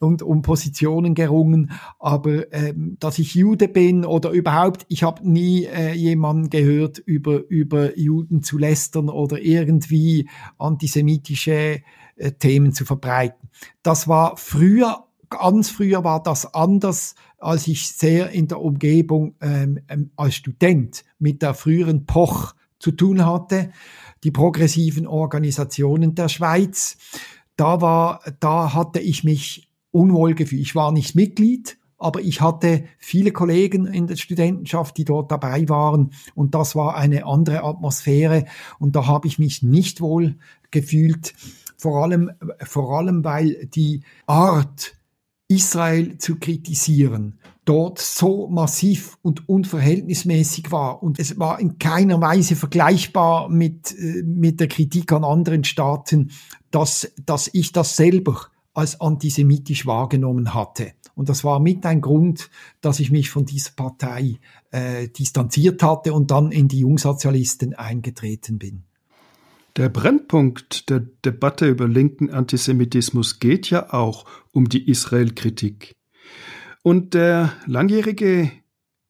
[0.00, 1.70] und um Positionen gerungen.
[2.00, 7.48] Aber ähm, dass ich Jude bin oder überhaupt, ich habe nie äh, jemanden gehört, über,
[7.48, 11.82] über Juden zu lästern oder irgendwie antisemitische
[12.16, 13.50] äh, Themen zu verbreiten.
[13.82, 19.80] Das war früher, ganz früher war das anders als ich sehr in der Umgebung ähm,
[19.88, 23.70] ähm, als Student mit der früheren Poch zu tun hatte,
[24.24, 26.96] die progressiven Organisationen der Schweiz.
[27.56, 30.62] Da war, da hatte ich mich unwohl gefühlt.
[30.62, 35.68] Ich war nicht Mitglied, aber ich hatte viele Kollegen in der Studentenschaft, die dort dabei
[35.68, 38.44] waren und das war eine andere Atmosphäre
[38.78, 40.36] und da habe ich mich nicht wohl
[40.70, 41.34] gefühlt,
[41.76, 42.30] vor allem,
[42.62, 44.94] vor allem weil die Art,
[45.48, 51.02] Israel zu kritisieren, dort so massiv und unverhältnismäßig war.
[51.02, 56.30] Und es war in keiner Weise vergleichbar mit, äh, mit der Kritik an anderen Staaten,
[56.70, 60.92] dass, dass ich das selber als antisemitisch wahrgenommen hatte.
[61.14, 62.48] Und das war mit ein Grund,
[62.80, 64.38] dass ich mich von dieser Partei
[64.70, 68.84] äh, distanziert hatte und dann in die Jungsozialisten eingetreten bin.
[69.78, 75.94] Der Brennpunkt der Debatte über linken Antisemitismus geht ja auch um die Israel-Kritik.
[76.82, 78.50] Und der langjährige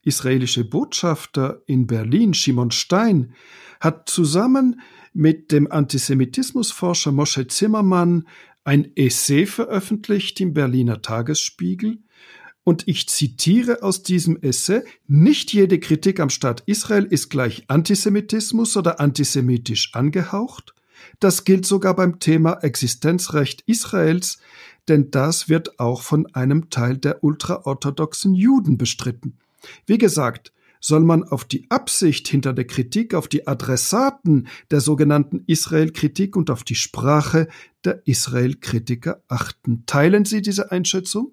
[0.02, 3.33] israelische Botschafter in Berlin, Shimon Stein,
[3.81, 4.83] hat zusammen
[5.14, 8.28] mit dem Antisemitismusforscher Moshe Zimmermann
[8.62, 12.00] ein Essay veröffentlicht im Berliner Tagesspiegel,
[12.68, 18.76] und ich zitiere aus diesem Essay, nicht jede Kritik am Staat Israel ist gleich Antisemitismus
[18.76, 20.74] oder antisemitisch angehaucht.
[21.18, 24.38] Das gilt sogar beim Thema Existenzrecht Israels,
[24.87, 29.38] denn das wird auch von einem Teil der ultraorthodoxen Juden bestritten.
[29.87, 35.42] Wie gesagt, soll man auf die Absicht hinter der Kritik, auf die Adressaten der sogenannten
[35.46, 37.48] Israel-Kritik und auf die Sprache
[37.87, 39.85] der Israel-Kritiker achten.
[39.87, 41.33] Teilen Sie diese Einschätzung?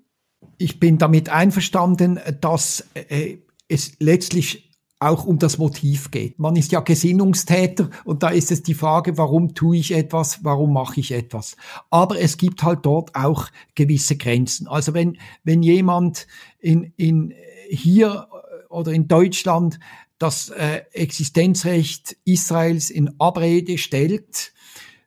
[0.57, 4.65] Ich bin damit einverstanden, dass äh, es letztlich
[4.99, 6.39] auch um das Motiv geht.
[6.39, 10.73] Man ist ja Gesinnungstäter und da ist es die Frage, warum tue ich etwas, warum
[10.73, 11.57] mache ich etwas.
[11.89, 14.67] Aber es gibt halt dort auch gewisse Grenzen.
[14.67, 16.27] Also wenn, wenn jemand
[16.59, 17.33] in, in
[17.69, 18.27] hier
[18.69, 19.79] oder in Deutschland
[20.17, 24.53] das äh, Existenzrecht Israels in Abrede stellt,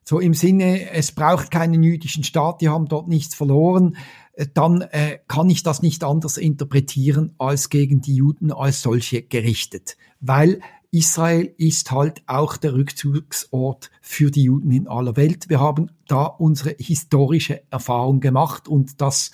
[0.03, 4.81] so im Sinne, es braucht keinen jüdischen Staat, die haben dort nichts verloren, äh, dann
[4.81, 10.61] äh, kann ich das nicht anders interpretieren als gegen die Juden als solche gerichtet, weil
[10.91, 15.47] Israel ist halt auch der Rückzugsort für die Juden in aller Welt.
[15.47, 19.31] Wir haben da unsere historische Erfahrung gemacht und das,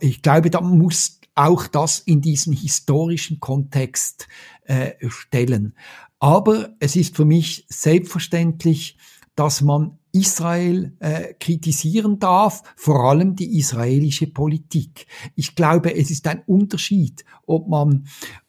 [0.00, 4.28] ich glaube, da muss auch das in diesen historischen Kontext
[4.64, 5.74] äh, stellen.
[6.18, 8.98] Aber es ist für mich selbstverständlich,
[9.34, 15.06] dass man Israel äh, kritisieren darf, vor allem die israelische Politik.
[15.34, 18.06] Ich glaube, es ist ein Unterschied, ob man,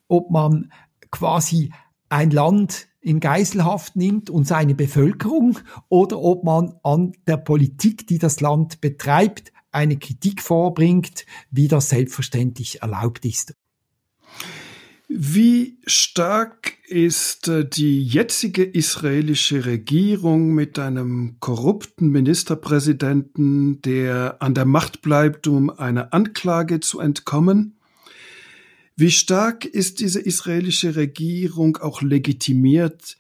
[0.08, 0.72] ob man
[1.12, 1.72] quasi
[2.08, 8.20] ein Land in Geiselhaft nimmt und seine Bevölkerung oder ob man an der Politik, die
[8.20, 13.56] das Land betreibt, eine Kritik vorbringt, wie das selbstverständlich erlaubt ist.
[15.08, 24.66] Wie stark ist äh, die jetzige israelische Regierung mit einem korrupten Ministerpräsidenten, der an der
[24.66, 27.78] Macht bleibt, um einer Anklage zu entkommen?
[28.96, 33.18] Wie stark ist diese israelische Regierung auch legitimiert,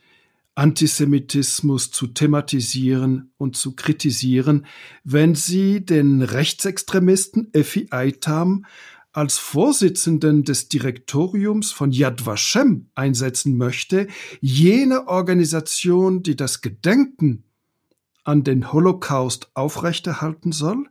[0.56, 4.66] Antisemitismus zu thematisieren und zu kritisieren,
[5.04, 8.66] wenn sie den Rechtsextremisten Effi Eitam
[9.16, 14.08] als Vorsitzenden des Direktoriums von Yad Vashem einsetzen möchte,
[14.42, 17.46] jene Organisation, die das Gedenken
[18.26, 20.90] an den Holocaust aufrechterhalten soll?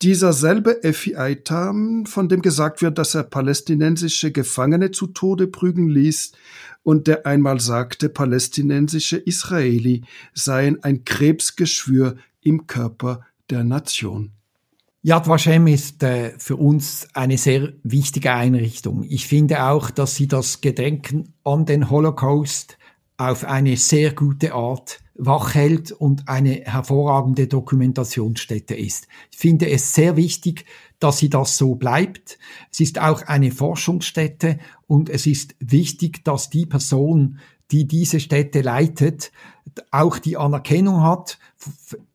[0.00, 5.90] Dieser selbe Effi Eitam, von dem gesagt wird, dass er palästinensische Gefangene zu Tode prügeln
[5.90, 6.32] ließ
[6.82, 14.32] und der einmal sagte, palästinensische Israeli seien ein Krebsgeschwür im Körper der Nation.
[15.04, 19.02] Yad Vashem ist äh, für uns eine sehr wichtige Einrichtung.
[19.02, 22.78] Ich finde auch, dass sie das Gedenken an den Holocaust
[23.16, 29.08] auf eine sehr gute Art wachhält und eine hervorragende Dokumentationsstätte ist.
[29.32, 30.66] Ich finde es sehr wichtig,
[31.00, 32.38] dass sie das so bleibt.
[32.70, 37.40] Es ist auch eine Forschungsstätte und es ist wichtig, dass die Person,
[37.72, 39.32] die diese Stätte leitet,
[39.90, 41.38] auch die Anerkennung hat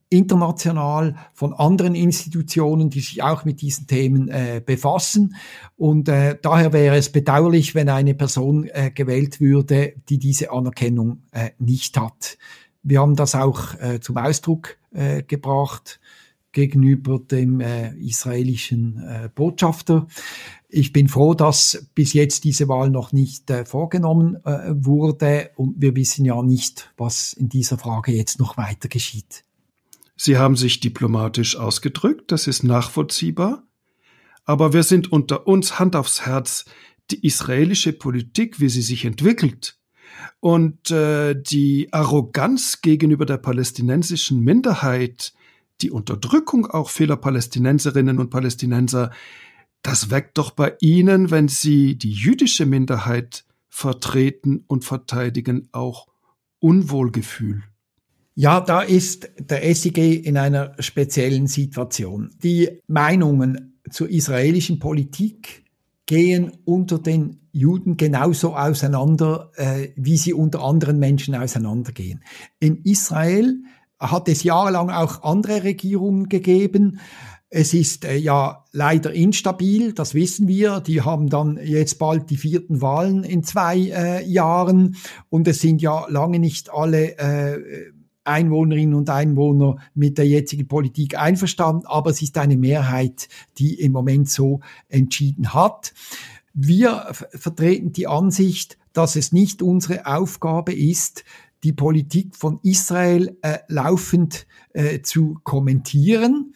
[0.10, 5.36] international von anderen Institutionen, die sich auch mit diesen Themen äh, befassen.
[5.76, 11.24] Und äh, daher wäre es bedauerlich, wenn eine Person äh, gewählt würde, die diese Anerkennung
[11.32, 12.38] äh, nicht hat.
[12.84, 16.00] Wir haben das auch äh, zum Ausdruck äh, gebracht
[16.54, 20.08] gegenüber dem äh, israelischen äh, Botschafter.
[20.70, 25.76] Ich bin froh, dass bis jetzt diese Wahl noch nicht äh, vorgenommen äh, wurde und
[25.78, 29.44] wir wissen ja nicht, was in dieser Frage jetzt noch weiter geschieht.
[30.18, 33.64] Sie haben sich diplomatisch ausgedrückt, das ist nachvollziehbar,
[34.46, 36.66] aber wir sind unter uns Hand aufs Herz,
[37.12, 39.78] die israelische Politik, wie sie sich entwickelt,
[40.40, 45.34] und äh, die Arroganz gegenüber der palästinensischen Minderheit,
[45.82, 49.12] die Unterdrückung auch vieler Palästinenserinnen und Palästinenser,
[49.84, 56.08] das weckt doch bei Ihnen, wenn Sie die jüdische Minderheit vertreten und verteidigen, auch
[56.60, 57.64] Unwohlgefühl.
[58.40, 62.30] Ja, da ist der SIG in einer speziellen Situation.
[62.44, 65.66] Die Meinungen zur israelischen Politik
[66.06, 72.24] gehen unter den Juden genauso auseinander, äh, wie sie unter anderen Menschen auseinandergehen.
[72.60, 73.56] In Israel
[74.00, 77.00] hat es jahrelang auch andere Regierungen gegeben.
[77.50, 80.80] Es ist äh, ja leider instabil, das wissen wir.
[80.82, 84.96] Die haben dann jetzt bald die vierten Wahlen in zwei äh, Jahren
[85.30, 87.97] und es sind ja lange nicht alle äh,
[88.28, 93.92] Einwohnerinnen und Einwohner mit der jetzigen Politik einverstanden, aber es ist eine Mehrheit, die im
[93.92, 94.60] Moment so
[94.90, 95.94] entschieden hat.
[96.54, 101.24] Wir vertreten die Ansicht, dass es nicht unsere Aufgabe ist,
[101.64, 106.54] die Politik von Israel äh, laufend äh, zu kommentieren.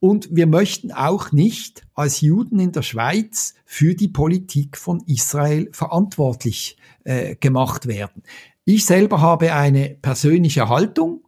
[0.00, 5.68] Und wir möchten auch nicht als Juden in der Schweiz für die Politik von Israel
[5.72, 8.22] verantwortlich äh, gemacht werden.
[8.66, 11.24] Ich selber habe eine persönliche Haltung,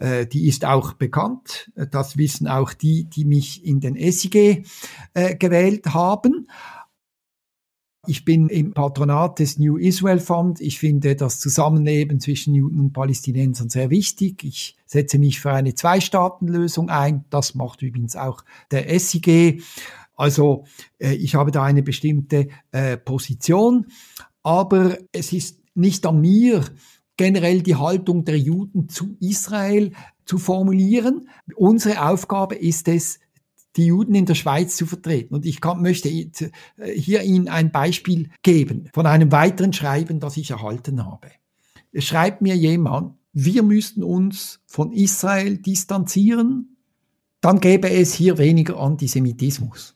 [0.00, 1.70] äh, die ist auch bekannt.
[1.92, 4.64] Das wissen auch die, die mich in den SIG
[5.14, 6.48] äh, gewählt haben.
[8.06, 10.60] Ich bin im Patronat des New Israel Fund.
[10.60, 14.42] Ich finde das Zusammenleben zwischen Juden und Palästinensern sehr wichtig.
[14.42, 17.24] Ich setze mich für eine Zwei-Staaten-Lösung ein.
[17.30, 18.42] Das macht übrigens auch
[18.72, 19.62] der SIG.
[20.16, 20.64] Also
[20.98, 22.48] äh, ich habe da eine bestimmte
[23.04, 23.86] Position.
[24.42, 26.64] Aber es ist nicht an mir,
[27.16, 29.92] generell die Haltung der Juden zu Israel
[30.24, 31.28] zu formulieren.
[31.54, 33.18] Unsere Aufgabe ist es,
[33.76, 35.34] die Juden in der Schweiz zu vertreten.
[35.34, 40.50] Und ich kann, möchte hier Ihnen ein Beispiel geben von einem weiteren Schreiben, das ich
[40.50, 41.28] erhalten habe.
[41.92, 46.76] Es schreibt mir jemand, wir müssten uns von Israel distanzieren,
[47.42, 49.94] dann gäbe es hier weniger Antisemitismus.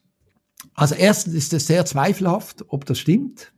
[0.74, 3.53] Also erstens ist es sehr zweifelhaft, ob das stimmt.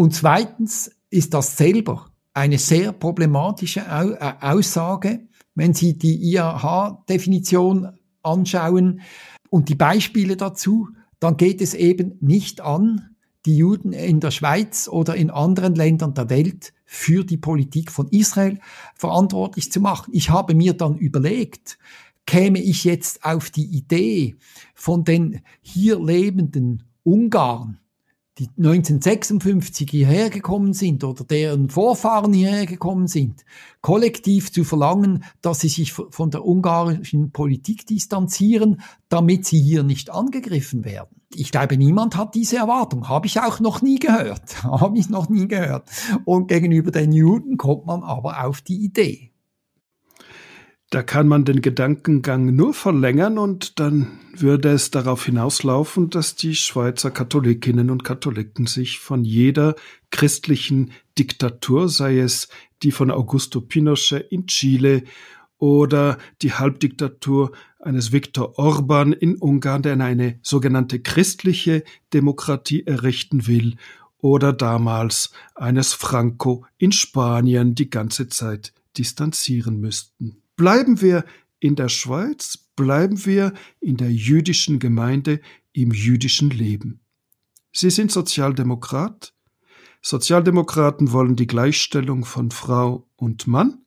[0.00, 9.02] Und zweitens ist das selber eine sehr problematische äh, Aussage, wenn Sie die IAH-Definition anschauen
[9.50, 10.88] und die Beispiele dazu,
[11.18, 16.14] dann geht es eben nicht an, die Juden in der Schweiz oder in anderen Ländern
[16.14, 18.58] der Welt für die Politik von Israel
[18.94, 20.14] verantwortlich zu machen.
[20.14, 21.78] Ich habe mir dann überlegt,
[22.24, 24.36] käme ich jetzt auf die Idee
[24.74, 27.80] von den hier lebenden Ungarn,
[28.40, 33.44] die 1956 hierher gekommen sind oder deren Vorfahren hierher gekommen sind,
[33.82, 38.80] kollektiv zu verlangen, dass sie sich von der ungarischen Politik distanzieren,
[39.10, 41.20] damit sie hier nicht angegriffen werden.
[41.34, 43.08] Ich glaube, niemand hat diese Erwartung.
[43.10, 44.62] Habe ich auch noch nie gehört.
[44.64, 45.88] Habe ich noch nie gehört.
[46.24, 49.29] Und gegenüber den Juden kommt man aber auf die Idee.
[50.90, 56.56] Da kann man den Gedankengang nur verlängern und dann würde es darauf hinauslaufen, dass die
[56.56, 59.76] Schweizer Katholikinnen und Katholiken sich von jeder
[60.10, 62.48] christlichen Diktatur, sei es
[62.82, 65.04] die von Augusto Pinochet in Chile
[65.58, 73.76] oder die Halbdiktatur eines Viktor Orban in Ungarn, der eine sogenannte christliche Demokratie errichten will,
[74.18, 80.39] oder damals eines Franco in Spanien die ganze Zeit distanzieren müssten.
[80.60, 81.24] Bleiben wir
[81.58, 85.40] in der Schweiz, bleiben wir in der jüdischen Gemeinde,
[85.72, 87.00] im jüdischen Leben.
[87.72, 89.32] Sie sind Sozialdemokrat.
[90.02, 93.86] Sozialdemokraten wollen die Gleichstellung von Frau und Mann.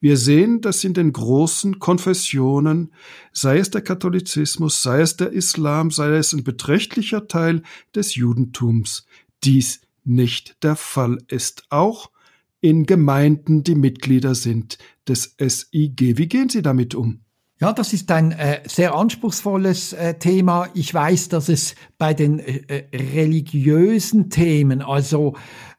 [0.00, 2.94] Wir sehen, dass in den großen Konfessionen,
[3.34, 7.62] sei es der Katholizismus, sei es der Islam, sei es ein beträchtlicher Teil
[7.94, 9.04] des Judentums,
[9.44, 11.66] dies nicht der Fall ist.
[11.68, 12.11] Auch
[12.62, 16.16] in Gemeinden, die Mitglieder sind des SIG.
[16.16, 17.24] Wie gehen Sie damit um?
[17.60, 20.68] Ja, das ist ein äh, sehr anspruchsvolles äh, Thema.
[20.74, 25.34] Ich weiß, dass es bei den äh, äh religiösen Themen, also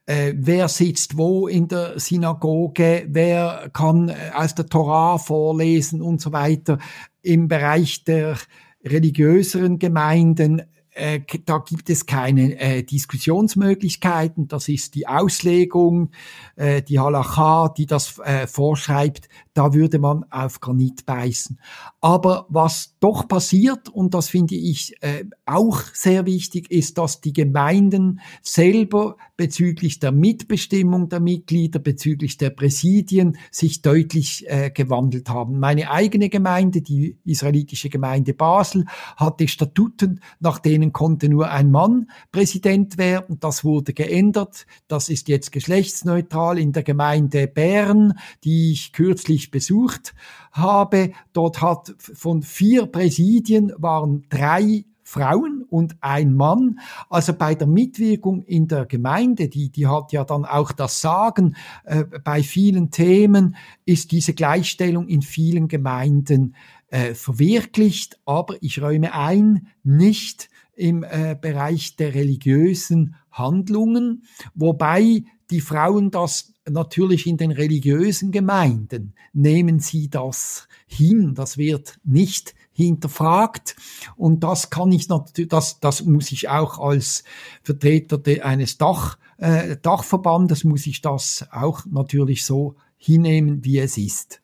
[0.06, 6.22] äh, wer sitzt wo in der Synagoge, wer kann äh, aus der Torah vorlesen und
[6.22, 6.80] so weiter,
[7.22, 8.38] im Bereich der
[8.84, 10.62] religiöseren Gemeinden
[10.96, 14.48] äh, da gibt es keine äh, Diskussionsmöglichkeiten.
[14.48, 16.12] Das ist die Auslegung,
[16.56, 19.30] äh, die Halacha, die das äh, vorschreibt.
[19.54, 21.60] Da würde man auf Granit beißen.
[22.04, 27.32] Aber was doch passiert, und das finde ich äh, auch sehr wichtig, ist, dass die
[27.32, 35.60] Gemeinden selber bezüglich der Mitbestimmung der Mitglieder, bezüglich der Präsidien sich deutlich äh, gewandelt haben.
[35.60, 38.84] Meine eigene Gemeinde, die israelitische Gemeinde Basel,
[39.16, 43.40] hatte Statuten, nach denen konnte nur ein Mann Präsident werden.
[43.40, 44.66] Das wurde geändert.
[44.90, 50.14] Das ist jetzt geschlechtsneutral in der Gemeinde Bern, die ich kürzlich besucht
[50.54, 51.12] habe.
[51.34, 56.80] Dort hat von vier Präsidien waren drei Frauen und ein Mann.
[57.10, 61.56] Also bei der Mitwirkung in der Gemeinde, die, die hat ja dann auch das Sagen,
[61.84, 66.56] äh, bei vielen Themen ist diese Gleichstellung in vielen Gemeinden
[66.88, 74.24] äh, verwirklicht, aber ich räume ein, nicht im äh, Bereich der religiösen Handlungen,
[74.56, 82.00] wobei die Frauen das natürlich in den religiösen Gemeinden nehmen sie das hin, das wird
[82.04, 83.76] nicht hinterfragt.
[84.16, 87.24] Und das kann ich natürlich, das, das muss ich auch als
[87.62, 94.42] Vertreter eines Dach, äh, Dachverbandes, muss ich das auch natürlich so hinnehmen, wie es ist.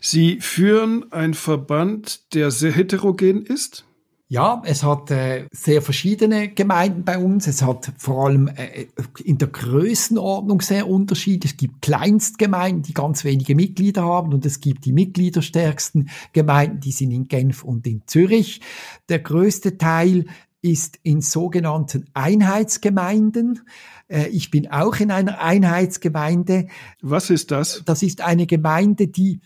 [0.00, 3.84] Sie führen einen Verband, der sehr heterogen ist?
[4.32, 7.48] Ja, es hat äh, sehr verschiedene Gemeinden bei uns.
[7.48, 8.86] Es hat vor allem äh,
[9.24, 11.44] in der Größenordnung sehr Unterschied.
[11.44, 16.92] Es gibt Kleinstgemeinden, die ganz wenige Mitglieder haben und es gibt die mitgliederstärksten Gemeinden, die
[16.92, 18.60] sind in Genf und in Zürich.
[19.08, 20.26] Der größte Teil
[20.62, 23.62] ist in sogenannten Einheitsgemeinden.
[24.06, 26.68] Äh, ich bin auch in einer Einheitsgemeinde.
[27.02, 27.82] Was ist das?
[27.84, 29.40] Das ist eine Gemeinde, die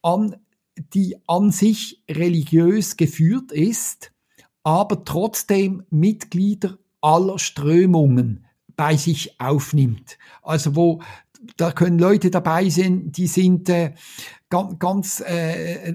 [0.00, 0.36] an,
[0.94, 4.12] die an sich religiös geführt ist
[4.62, 8.46] aber trotzdem Mitglieder aller Strömungen
[8.76, 10.18] bei sich aufnimmt.
[10.42, 11.00] Also wo
[11.56, 13.94] da können Leute dabei sein, die sind äh,
[14.48, 15.94] ganz, ganz äh,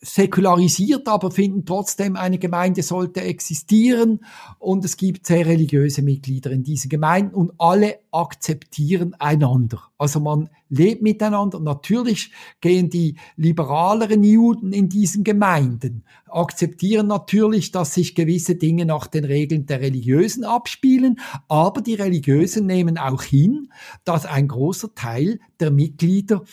[0.00, 4.24] säkularisiert, aber finden trotzdem, eine Gemeinde sollte existieren
[4.58, 9.82] und es gibt sehr religiöse Mitglieder in diesen Gemeinden und alle akzeptieren einander.
[9.98, 11.60] Also man lebt miteinander.
[11.60, 19.06] Natürlich gehen die liberaleren Juden in diesen Gemeinden, akzeptieren natürlich, dass sich gewisse Dinge nach
[19.06, 23.70] den Regeln der Religiösen abspielen, aber die Religiösen nehmen auch hin,
[24.04, 26.44] dass ein großer Teil der Mitglieder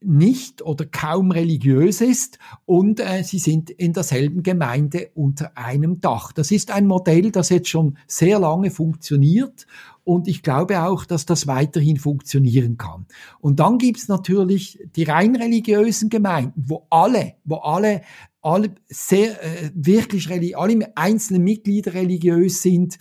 [0.00, 6.32] nicht oder kaum religiös ist und äh, sie sind in derselben Gemeinde unter einem Dach.
[6.32, 9.66] Das ist ein Modell, das jetzt schon sehr lange funktioniert
[10.04, 13.06] und ich glaube auch, dass das weiterhin funktionieren kann.
[13.40, 18.02] Und dann gibt's natürlich die rein religiösen Gemeinden, wo alle, wo alle
[18.44, 22.98] alle sehr äh, wirklich alle einzelnen Mitglieder religiös sind,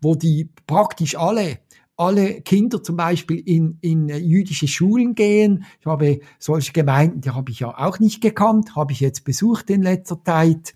[0.00, 1.58] wo die praktisch alle
[1.96, 5.64] alle Kinder zum Beispiel in, in jüdische Schulen gehen.
[5.80, 9.70] Ich habe solche Gemeinden, die habe ich ja auch nicht gekannt, habe ich jetzt besucht
[9.70, 10.74] in letzter Zeit.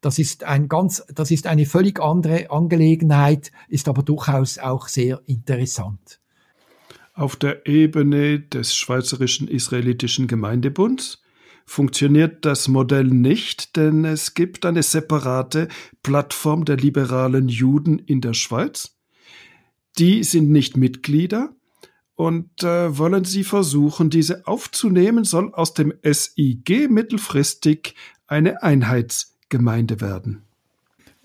[0.00, 5.20] Das ist ein ganz, das ist eine völlig andere Angelegenheit, ist aber durchaus auch sehr
[5.26, 6.20] interessant.
[7.14, 11.20] Auf der Ebene des Schweizerischen Israelitischen Gemeindebunds
[11.66, 15.68] funktioniert das Modell nicht, denn es gibt eine separate
[16.02, 18.99] Plattform der liberalen Juden in der Schweiz
[20.00, 21.54] die sind nicht Mitglieder
[22.16, 27.94] und äh, wollen sie versuchen, diese aufzunehmen, soll aus dem SIG mittelfristig
[28.26, 30.42] eine Einheitsgemeinde werden.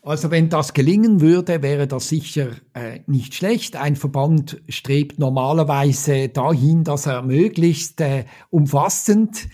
[0.01, 3.75] Also wenn das gelingen würde, wäre das sicher äh, nicht schlecht.
[3.75, 9.47] Ein Verband strebt normalerweise dahin, dass er möglichst äh, umfassend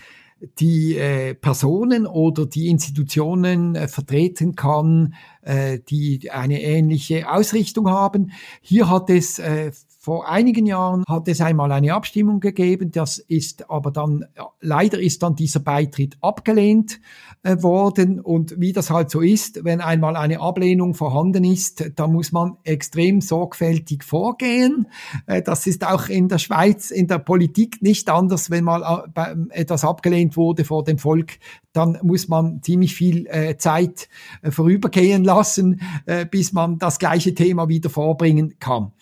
[0.58, 8.32] die äh, Personen oder die Institutionen äh, vertreten kann, äh, die eine ähnliche Ausrichtung haben.
[8.60, 9.72] Hier hat es äh,
[10.04, 14.24] vor einigen Jahren hat es einmal eine Abstimmung gegeben, das ist aber dann,
[14.60, 17.00] leider ist dann dieser Beitritt abgelehnt
[17.44, 22.08] äh, worden und wie das halt so ist, wenn einmal eine Ablehnung vorhanden ist, da
[22.08, 24.88] muss man extrem sorgfältig vorgehen.
[25.28, 29.36] Äh, das ist auch in der Schweiz, in der Politik nicht anders, wenn mal äh,
[29.50, 31.38] etwas abgelehnt wurde vor dem Volk,
[31.72, 34.08] dann muss man ziemlich viel äh, Zeit
[34.42, 38.92] äh, vorübergehen lassen, äh, bis man das gleiche Thema wieder vorbringen kann.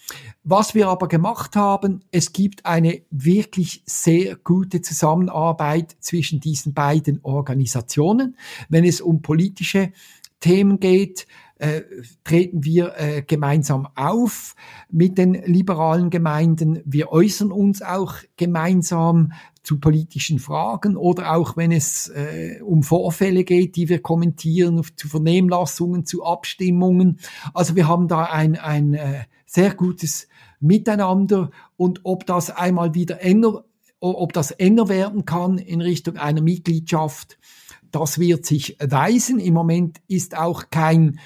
[0.42, 7.20] Was wir aber gemacht haben, es gibt eine wirklich sehr gute Zusammenarbeit zwischen diesen beiden
[7.22, 8.36] Organisationen.
[8.68, 9.92] Wenn es um politische
[10.40, 11.26] Themen geht,
[11.60, 11.82] äh,
[12.24, 14.54] treten wir äh, gemeinsam auf
[14.90, 16.80] mit den liberalen Gemeinden.
[16.86, 19.32] Wir äußern uns auch gemeinsam
[19.62, 25.08] zu politischen Fragen oder auch wenn es äh, um Vorfälle geht, die wir kommentieren, zu
[25.08, 27.18] Vernehmlassungen, zu Abstimmungen.
[27.52, 30.28] Also wir haben da ein, ein äh, sehr gutes
[30.60, 33.64] Miteinander und ob das einmal wieder enger,
[34.00, 37.38] ob das enger werden kann in Richtung einer Mitgliedschaft,
[37.90, 39.40] das wird sich weisen.
[39.40, 41.18] Im Moment ist auch kein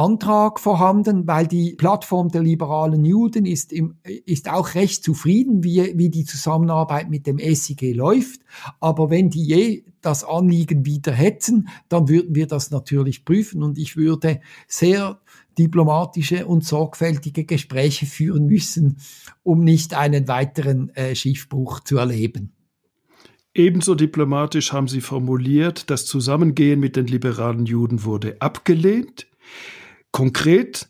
[0.00, 5.92] Antrag vorhanden, weil die Plattform der liberalen Juden ist, im, ist auch recht zufrieden, wie,
[5.96, 8.40] wie die Zusammenarbeit mit dem SIG läuft.
[8.80, 13.76] Aber wenn die je das Anliegen wieder hätten, dann würden wir das natürlich prüfen und
[13.76, 15.20] ich würde sehr
[15.58, 18.96] diplomatische und sorgfältige Gespräche führen müssen,
[19.42, 22.52] um nicht einen weiteren äh, Schiffbruch zu erleben.
[23.52, 29.26] Ebenso diplomatisch haben Sie formuliert, das Zusammengehen mit den liberalen Juden wurde abgelehnt.
[30.12, 30.88] Konkret,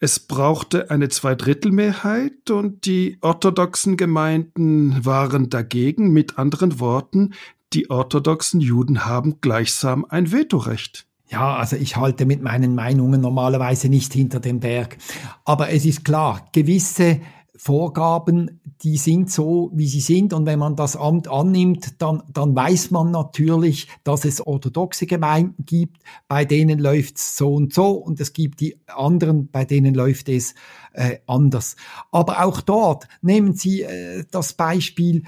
[0.00, 6.12] es brauchte eine Zweidrittelmehrheit und die orthodoxen Gemeinden waren dagegen.
[6.12, 7.32] Mit anderen Worten,
[7.72, 11.06] die orthodoxen Juden haben gleichsam ein Vetorecht.
[11.28, 14.98] Ja, also ich halte mit meinen Meinungen normalerweise nicht hinter dem Berg.
[15.44, 17.20] Aber es ist klar, gewisse
[17.56, 20.32] Vorgaben, die sind so, wie sie sind.
[20.32, 25.64] Und wenn man das Amt annimmt, dann, dann weiß man natürlich, dass es orthodoxe Gemeinden
[25.64, 27.92] gibt, bei denen läuft es so und so.
[27.92, 30.54] Und es gibt die anderen, bei denen läuft es
[30.92, 31.76] äh, anders.
[32.10, 35.22] Aber auch dort nehmen Sie äh, das Beispiel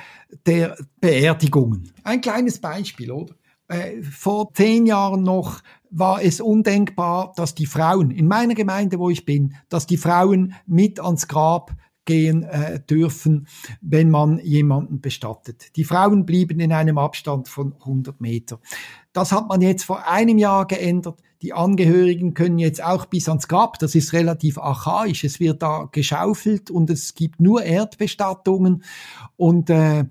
[0.46, 1.92] der Beerdigungen.
[2.02, 3.34] Ein kleines Beispiel, oder?
[3.68, 5.60] Äh, vor zehn Jahren noch
[5.90, 10.54] war es undenkbar, dass die Frauen in meiner Gemeinde, wo ich bin, dass die Frauen
[10.66, 11.72] mit ans Grab
[12.06, 13.46] gehen äh, dürfen,
[13.82, 15.76] wenn man jemanden bestattet.
[15.76, 18.58] Die Frauen blieben in einem Abstand von 100 Meter.
[19.12, 21.20] Das hat man jetzt vor einem Jahr geändert.
[21.42, 23.78] Die Angehörigen können jetzt auch bis ans Grab.
[23.78, 25.24] Das ist relativ archaisch.
[25.24, 28.82] Es wird da geschaufelt und es gibt nur Erdbestattungen.
[29.36, 30.04] Und äh,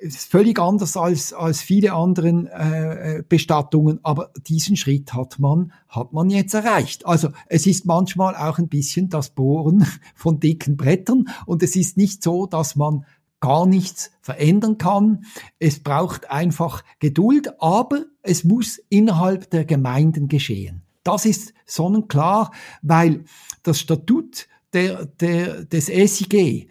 [0.00, 5.72] ist völlig anders als, als viele anderen äh, äh, Bestattungen, aber diesen Schritt hat man,
[5.88, 7.06] hat man jetzt erreicht.
[7.06, 11.96] Also es ist manchmal auch ein bisschen das Bohren von dicken Brettern und es ist
[11.96, 13.04] nicht so, dass man
[13.40, 15.24] gar nichts verändern kann.
[15.58, 20.82] Es braucht einfach Geduld, aber es muss innerhalb der Gemeinden geschehen.
[21.04, 23.24] Das ist sonnenklar, weil
[23.62, 26.68] das Statut der, der, des SIG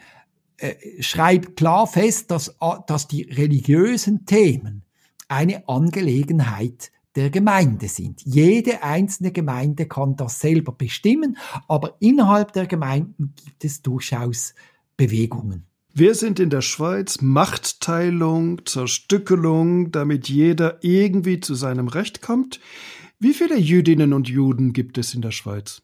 [0.59, 2.55] äh, schreibt klar fest, dass,
[2.87, 4.83] dass die religiösen Themen
[5.27, 8.21] eine Angelegenheit der Gemeinde sind.
[8.25, 11.37] Jede einzelne Gemeinde kann das selber bestimmen,
[11.67, 14.53] aber innerhalb der Gemeinden gibt es durchaus
[14.95, 15.65] Bewegungen.
[15.93, 22.59] Wir sind in der Schweiz Machtteilung, Zerstückelung, damit jeder irgendwie zu seinem Recht kommt.
[23.19, 25.81] Wie viele Jüdinnen und Juden gibt es in der Schweiz?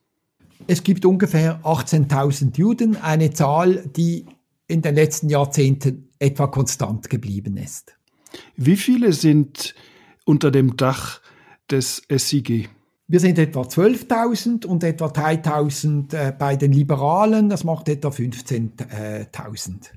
[0.68, 4.26] Es gibt ungefähr 18.000 Juden, eine Zahl, die
[4.68, 7.96] in den letzten Jahrzehnten etwa konstant geblieben ist.
[8.56, 9.76] Wie viele sind
[10.26, 11.22] unter dem Dach
[11.70, 12.70] des SIG?
[13.08, 19.92] Wir sind etwa 12.000 und etwa 3.000 äh, bei den Liberalen, das macht etwa 15.000.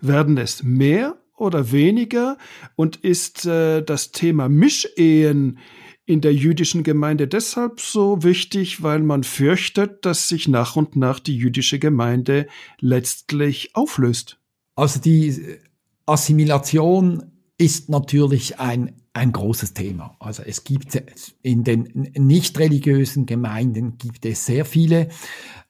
[0.00, 2.38] Werden es mehr oder weniger?
[2.76, 5.58] Und ist äh, das Thema Mischehen
[6.04, 11.20] in der jüdischen Gemeinde deshalb so wichtig, weil man fürchtet, dass sich nach und nach
[11.20, 12.48] die jüdische Gemeinde
[12.80, 14.38] letztlich auflöst?
[14.74, 15.58] Also die
[16.06, 20.16] Assimilation ist natürlich ein, ein großes Thema.
[20.18, 21.00] Also es gibt
[21.42, 25.08] in den nicht religiösen Gemeinden gibt es sehr viele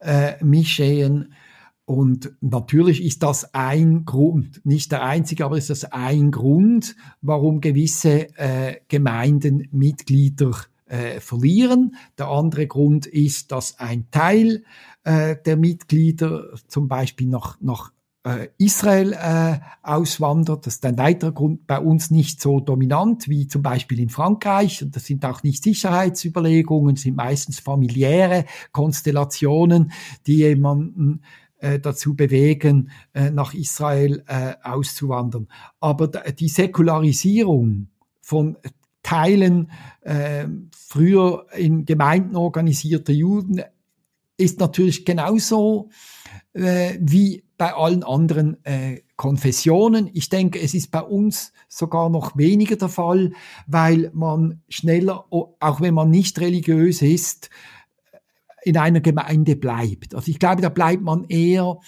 [0.01, 1.35] äh, Mischehen.
[1.85, 7.61] Und natürlich ist das ein Grund, nicht der einzige, aber ist das ein Grund, warum
[7.61, 10.53] gewisse äh, Gemeinden Mitglieder
[10.87, 11.97] äh, verlieren.
[12.18, 14.64] Der andere Grund ist, dass ein Teil
[15.05, 17.93] äh, der Mitglieder zum Beispiel nach, nach
[18.24, 20.66] äh, Israel äh, auswandert.
[20.66, 24.83] Das ist ein weiterer Grund bei uns nicht so dominant wie zum Beispiel in Frankreich.
[24.83, 29.93] Und das sind auch nicht Sicherheitsüberlegungen, sind meistens familiäre Konstellationen,
[30.26, 31.22] die jemanden
[31.63, 35.49] äh, dazu bewegen, äh, nach Israel äh, auszuwandern.
[35.81, 37.89] Aber die Säkularisierung
[38.21, 38.57] von
[39.03, 40.47] Teilen äh,
[40.77, 43.63] früher in Gemeinden organisierter Juden
[44.37, 45.91] ist natürlich genauso
[46.53, 50.11] äh, wie bei allen anderen äh, Konfessionen.
[50.13, 53.33] Ich denke, es ist bei uns sogar noch weniger der Fall,
[53.69, 57.51] weil man schneller, auch wenn man nicht religiös ist,
[58.65, 60.15] in einer Gemeinde bleibt.
[60.15, 61.79] Also ich glaube, da bleibt man eher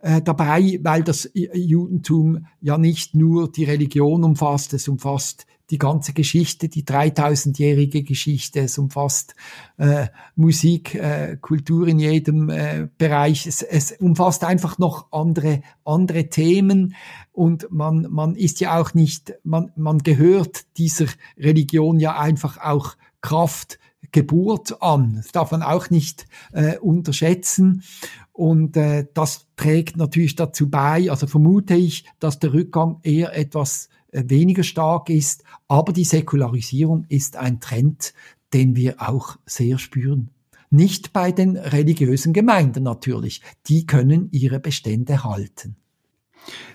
[0.00, 6.12] äh, dabei, weil das Judentum ja nicht nur die Religion umfasst, es umfasst die ganze
[6.12, 8.60] Geschichte, die 3000-jährige Geschichte.
[8.60, 9.34] Es umfasst
[9.78, 13.46] äh, Musik, äh, Kultur in jedem äh, Bereich.
[13.46, 16.94] Es, es umfasst einfach noch andere, andere Themen
[17.32, 21.06] und man, man ist ja auch nicht, man, man gehört dieser
[21.38, 23.78] Religion ja einfach auch Kraft,
[24.10, 25.14] Geburt an.
[25.16, 27.82] Das darf man auch nicht äh, unterschätzen.
[28.32, 33.88] Und äh, das trägt natürlich dazu bei, also vermute ich, dass der Rückgang eher etwas
[34.10, 35.44] äh, weniger stark ist.
[35.68, 38.14] Aber die Säkularisierung ist ein Trend,
[38.52, 40.30] den wir auch sehr spüren.
[40.70, 43.42] Nicht bei den religiösen Gemeinden natürlich.
[43.66, 45.76] Die können ihre Bestände halten.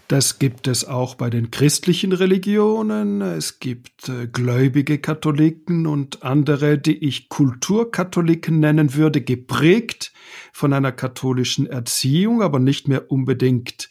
[0.07, 3.21] Das gibt es auch bei den christlichen Religionen.
[3.21, 10.13] Es gibt äh, gläubige Katholiken und andere, die ich Kulturkatholiken nennen würde, geprägt
[10.53, 13.89] von einer katholischen Erziehung, aber nicht mehr unbedingt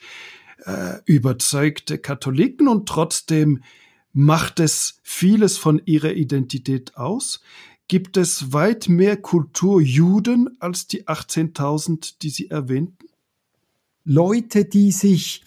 [0.64, 3.62] äh, überzeugte Katholiken und trotzdem
[4.14, 7.42] macht es vieles von ihrer Identität aus.
[7.88, 13.06] Gibt es weit mehr Kulturjuden als die 18.000, die Sie erwähnten?
[14.04, 15.42] Leute, die sich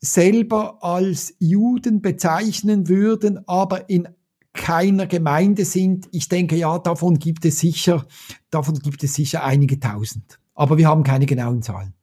[0.00, 4.08] selber als Juden bezeichnen würden, aber in
[4.52, 6.08] keiner Gemeinde sind.
[6.12, 8.06] Ich denke, ja, davon gibt es sicher,
[8.50, 10.38] davon gibt es sicher einige tausend.
[10.54, 11.94] Aber wir haben keine genauen Zahlen.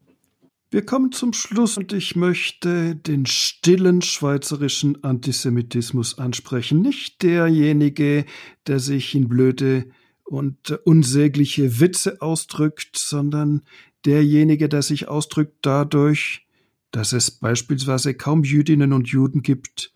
[0.70, 6.82] Wir kommen zum Schluss und ich möchte den stillen schweizerischen Antisemitismus ansprechen.
[6.82, 8.26] Nicht derjenige,
[8.68, 9.86] der sich in blöde
[10.26, 13.62] und unsägliche Witze ausdrückt, sondern
[14.06, 16.47] derjenige, der sich ausdrückt dadurch,
[16.92, 19.94] dass es beispielsweise kaum Jüdinnen und Juden gibt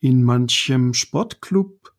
[0.00, 1.92] in manchem Sportclub,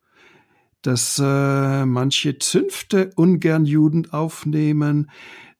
[0.82, 5.10] dass äh, manche Zünfte ungern Juden aufnehmen,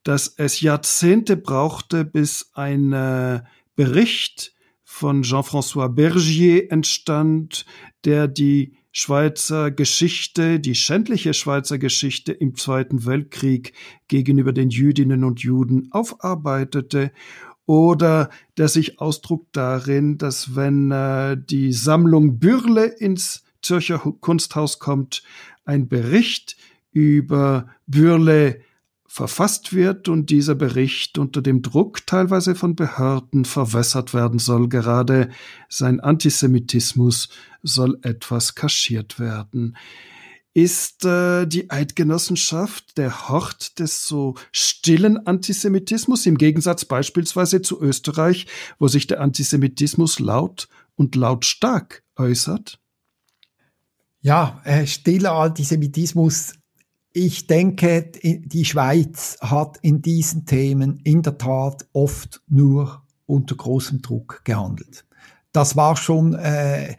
[0.04, 3.42] dass es Jahrzehnte brauchte, bis ein äh,
[3.74, 4.54] Bericht
[4.84, 7.66] von Jean-François Bergier entstand,
[8.04, 13.74] der die Schweizer Geschichte, die schändliche Schweizer Geschichte im Zweiten Weltkrieg
[14.08, 17.12] gegenüber den Jüdinnen und Juden aufarbeitete
[17.68, 25.22] oder der sich ausdruckt darin, dass wenn äh, die Sammlung Bürle ins Zürcher Kunsthaus kommt,
[25.66, 26.56] ein Bericht
[26.92, 28.62] über Bürle
[29.06, 34.70] verfasst wird und dieser Bericht unter dem Druck teilweise von Behörden verwässert werden soll.
[34.70, 35.28] Gerade
[35.68, 37.28] sein Antisemitismus
[37.62, 39.76] soll etwas kaschiert werden.
[40.54, 48.46] Ist äh, die Eidgenossenschaft der Hort des so stillen Antisemitismus im Gegensatz beispielsweise zu Österreich,
[48.78, 52.80] wo sich der Antisemitismus laut und lautstark äußert?
[54.20, 56.54] Ja, äh, stiller Antisemitismus.
[57.12, 64.02] Ich denke, die Schweiz hat in diesen Themen in der Tat oft nur unter großem
[64.02, 65.04] Druck gehandelt.
[65.52, 66.96] Das war schon äh,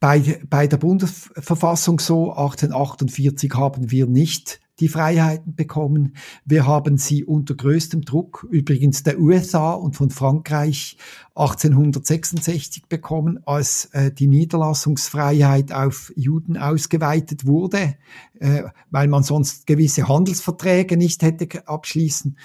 [0.00, 2.30] bei, bei der Bundesverfassung so.
[2.32, 6.16] 1848 haben wir nicht die Freiheiten bekommen.
[6.44, 10.98] Wir haben sie unter größtem Druck, übrigens der USA und von Frankreich
[11.34, 17.96] 1866 bekommen, als äh, die Niederlassungsfreiheit auf Juden ausgeweitet wurde,
[18.38, 22.36] äh, weil man sonst gewisse Handelsverträge nicht hätte abschließen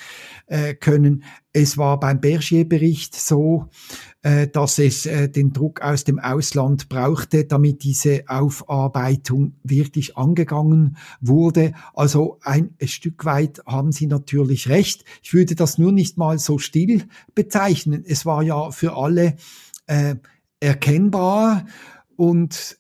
[0.48, 1.24] äh, können.
[1.52, 3.68] Es war beim Bergier-Bericht so,
[4.24, 10.98] äh, dass es äh, den Druck aus dem Ausland brauchte, damit diese Aufarbeitung wirklich angegangen
[11.20, 11.74] wurde.
[11.94, 15.06] Also ein Stück weit haben Sie natürlich recht.
[15.24, 18.04] Ich würde das nur nicht mal so still bezeichnen.
[18.06, 19.38] Es war ja für alle
[19.88, 20.16] äh,
[20.60, 21.66] erkennbar
[22.16, 22.78] und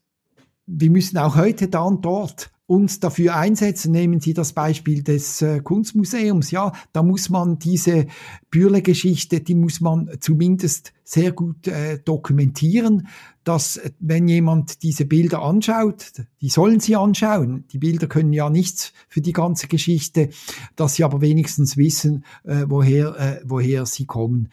[0.68, 3.92] wir müssen auch heute da und dort uns dafür einsetzen.
[3.92, 6.52] Nehmen Sie das Beispiel des äh, Kunstmuseums.
[6.52, 8.08] Ja, da muss man diese
[8.50, 13.10] Bürle-Geschichte, die muss man zumindest sehr gut äh, dokumentieren,
[13.44, 17.66] dass äh, wenn jemand diese Bilder anschaut, die sollen sie anschauen.
[17.74, 20.30] Die Bilder können ja nichts für die ganze Geschichte,
[20.78, 24.48] dass sie aber wenigstens wissen, äh, woher, äh, woher sie kommen.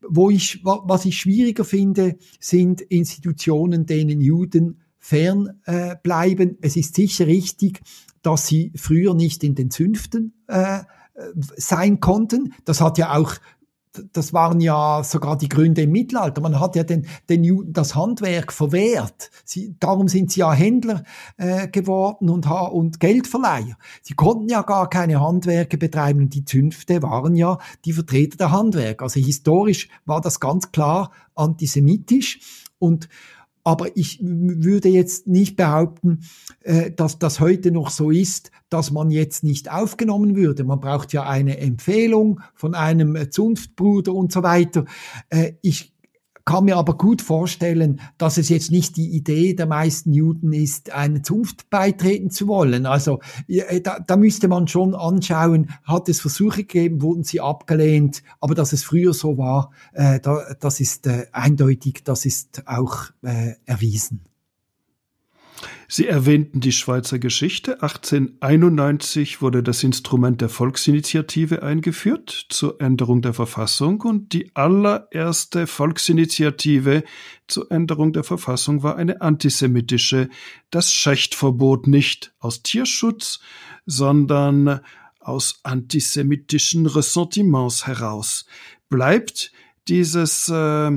[0.00, 6.56] Wo ich, was ich schwieriger finde, sind Institutionen, denen Juden fern äh, bleiben.
[6.62, 7.82] Es ist sicher richtig,
[8.22, 10.78] dass sie früher nicht in den Zünften äh,
[11.56, 12.54] sein konnten.
[12.64, 13.34] Das hat ja auch
[14.12, 16.40] das waren ja sogar die Gründe im Mittelalter.
[16.40, 19.30] Man hat ja den, den Juden das Handwerk verwehrt.
[19.44, 21.04] Sie, darum sind sie ja Händler
[21.36, 23.76] äh, geworden und, und Geldverleiher.
[24.02, 28.50] Sie konnten ja gar keine Handwerke betreiben und die Zünfte waren ja die Vertreter der
[28.50, 29.00] Handwerk.
[29.00, 32.40] Also historisch war das ganz klar antisemitisch
[32.80, 33.08] und
[33.64, 36.20] aber ich würde jetzt nicht behaupten,
[36.60, 40.64] äh, dass das heute noch so ist, dass man jetzt nicht aufgenommen würde.
[40.64, 44.84] Man braucht ja eine Empfehlung von einem Zunftbruder und so weiter.
[45.30, 45.93] Äh, ich
[46.44, 50.92] kann mir aber gut vorstellen, dass es jetzt nicht die Idee der meisten Juden ist,
[50.92, 52.86] eine Zunft beitreten zu wollen.
[52.86, 58.22] Also äh, da, da müsste man schon anschauen, hat es Versuche gegeben, wurden sie abgelehnt,
[58.40, 63.06] aber dass es früher so war, äh, da, das ist äh, eindeutig, das ist auch
[63.22, 64.20] äh, erwiesen.
[65.96, 67.80] Sie erwähnten die Schweizer Geschichte.
[67.80, 77.04] 1891 wurde das Instrument der Volksinitiative eingeführt zur Änderung der Verfassung und die allererste Volksinitiative
[77.46, 80.30] zur Änderung der Verfassung war eine antisemitische,
[80.70, 83.38] das Schächtverbot nicht aus Tierschutz,
[83.86, 84.80] sondern
[85.20, 88.46] aus antisemitischen Ressentiments heraus.
[88.88, 89.52] Bleibt
[89.86, 90.90] dieses äh,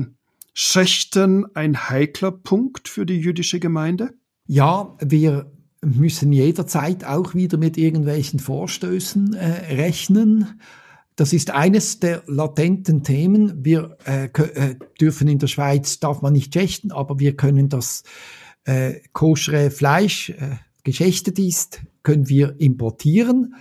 [0.54, 4.17] Schächten ein heikler Punkt für die jüdische Gemeinde?
[4.50, 5.52] Ja, wir
[5.84, 10.58] müssen jederzeit auch wieder mit irgendwelchen Vorstößen äh, rechnen.
[11.16, 13.62] Das ist eines der latenten Themen.
[13.62, 18.04] Wir äh, äh, dürfen in der Schweiz, darf man nicht schächten, aber wir können das
[18.64, 23.54] äh, koschere Fleisch, äh, geschächtet ist, können wir importieren.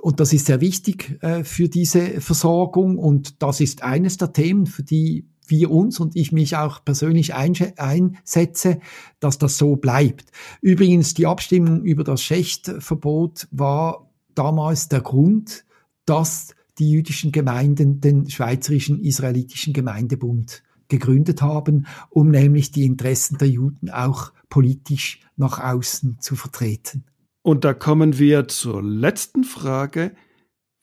[0.00, 2.98] Und das ist sehr wichtig äh, für diese Versorgung.
[2.98, 7.34] Und das ist eines der Themen, für die wir uns und ich mich auch persönlich
[7.34, 8.80] einsetze,
[9.20, 10.30] dass das so bleibt.
[10.60, 15.64] Übrigens, die Abstimmung über das Schächtverbot war damals der Grund,
[16.06, 23.48] dass die jüdischen Gemeinden den Schweizerischen Israelitischen Gemeindebund gegründet haben, um nämlich die Interessen der
[23.48, 27.04] Juden auch politisch nach außen zu vertreten.
[27.42, 30.14] Und da kommen wir zur letzten Frage.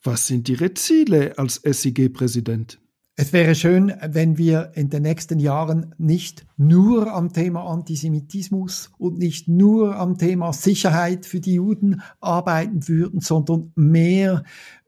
[0.02, 2.81] Was sind Ihre Ziele als SIG-Präsident?
[3.14, 9.18] Es wäre schön, wenn wir in den nächsten Jahren nicht nur am Thema Antisemitismus und
[9.18, 14.44] nicht nur am Thema Sicherheit für die Juden arbeiten würden, sondern mehr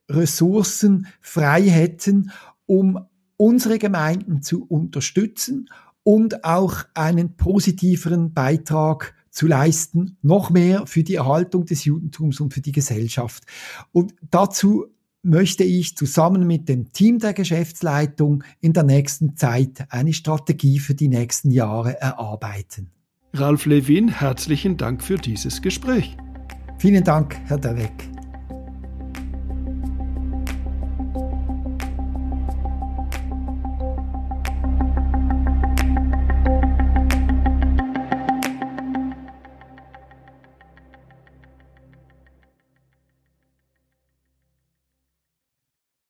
[0.08, 2.30] Ressourcen frei hätten,
[2.64, 2.98] um
[3.36, 5.68] unsere Gemeinden zu unterstützen
[6.02, 12.54] und auch einen positiveren Beitrag zu leisten, noch mehr für die Erhaltung des Judentums und
[12.54, 13.44] für die Gesellschaft.
[13.92, 14.86] Und dazu
[15.24, 20.94] möchte ich zusammen mit dem Team der Geschäftsleitung in der nächsten Zeit eine Strategie für
[20.94, 22.90] die nächsten Jahre erarbeiten.
[23.32, 26.16] Ralf Levin, herzlichen Dank für dieses Gespräch.
[26.78, 28.13] Vielen Dank, Herr Derweck.